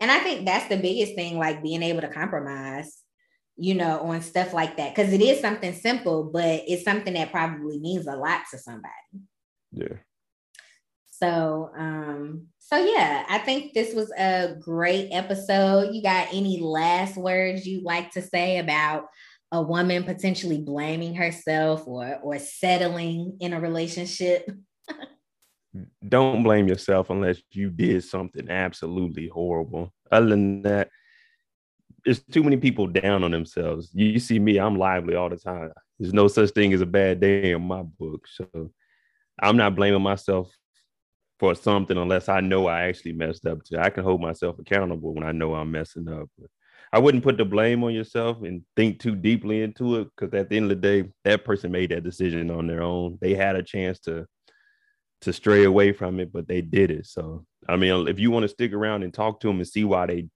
[0.00, 3.02] and I think that's the biggest thing, like being able to compromise
[3.56, 4.94] you know, on stuff like that.
[4.94, 8.92] Cause it is something simple, but it's something that probably means a lot to somebody.
[9.72, 9.96] Yeah.
[11.06, 15.94] So um, so yeah, I think this was a great episode.
[15.94, 19.06] You got any last words you'd like to say about
[19.52, 24.50] a woman potentially blaming herself or or settling in a relationship?
[26.08, 29.92] Don't blame yourself unless you did something absolutely horrible.
[30.10, 30.90] Other than that,
[32.06, 33.90] there's too many people down on themselves.
[33.92, 35.72] You see me, I'm lively all the time.
[35.98, 38.28] There's no such thing as a bad day in my book.
[38.28, 38.70] So
[39.42, 40.48] I'm not blaming myself
[41.40, 43.64] for something unless I know I actually messed up.
[43.64, 46.30] To I can hold myself accountable when I know I'm messing up.
[46.38, 46.48] But
[46.92, 50.48] I wouldn't put the blame on yourself and think too deeply into it because at
[50.48, 53.18] the end of the day, that person made that decision on their own.
[53.20, 54.26] They had a chance to
[55.22, 57.06] to stray away from it, but they did it.
[57.06, 59.82] So I mean, if you want to stick around and talk to them and see
[59.84, 60.28] why they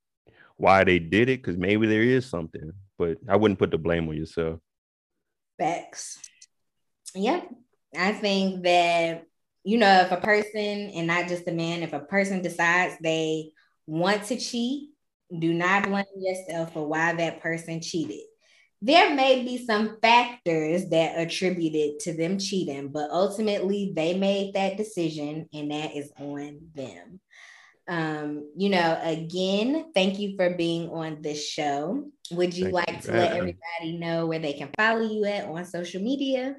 [0.61, 4.09] why they did it because maybe there is something, but I wouldn't put the blame
[4.09, 4.61] on yourself.
[5.59, 6.19] Facts.
[7.15, 7.49] Yep.
[7.97, 9.25] I think that
[9.65, 13.53] you know if a person and not just a man, if a person decides they
[13.87, 14.91] want to cheat,
[15.37, 18.25] do not blame yourself for why that person cheated.
[18.83, 24.79] There may be some factors that attributed to them cheating, but ultimately they made that
[24.79, 27.21] decision and that is on them.
[27.91, 32.05] Um, you know, again, thank you for being on this show.
[32.31, 35.47] Would you thank like you to let everybody know where they can follow you at
[35.47, 36.55] on social media?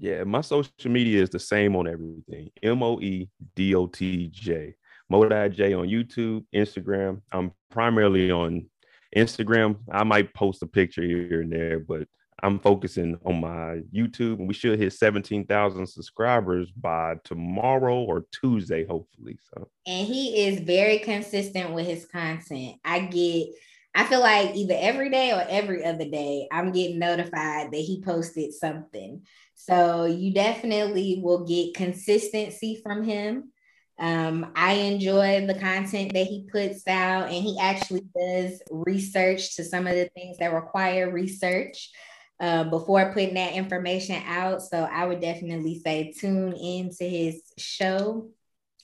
[0.00, 2.50] Yeah, my social media is the same on everything.
[2.60, 4.74] M O E D O T J.
[5.12, 7.22] MoeDotJ on YouTube, Instagram.
[7.30, 8.68] I'm primarily on
[9.16, 9.76] Instagram.
[9.88, 12.08] I might post a picture here and there, but
[12.42, 18.84] I'm focusing on my YouTube, and we should hit 17,000 subscribers by tomorrow or Tuesday,
[18.86, 19.38] hopefully.
[19.54, 22.76] So, and he is very consistent with his content.
[22.84, 23.48] I get,
[23.94, 28.02] I feel like either every day or every other day, I'm getting notified that he
[28.04, 29.22] posted something.
[29.54, 33.50] So, you definitely will get consistency from him.
[33.98, 39.64] Um, I enjoy the content that he puts out, and he actually does research to
[39.64, 41.92] some of the things that require research
[42.40, 44.62] uh, before putting that information out.
[44.62, 48.28] So I would definitely say tune in to his show,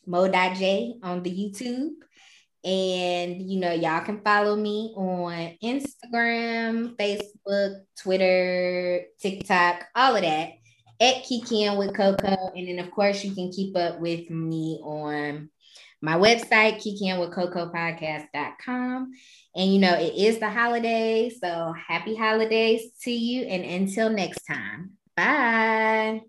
[0.07, 1.91] Mo.J on the YouTube.
[2.65, 10.53] And you know, y'all can follow me on Instagram, Facebook, Twitter, TikTok, all of that
[11.01, 12.53] at Kikiing with Coco.
[12.55, 15.51] And then of course you can keep up with me on
[16.03, 19.13] my website, kikiingwithcocopodcast.com.
[19.55, 21.39] And you know, it is the holidays.
[21.41, 23.43] So happy holidays to you.
[23.43, 26.23] And until next time, bye.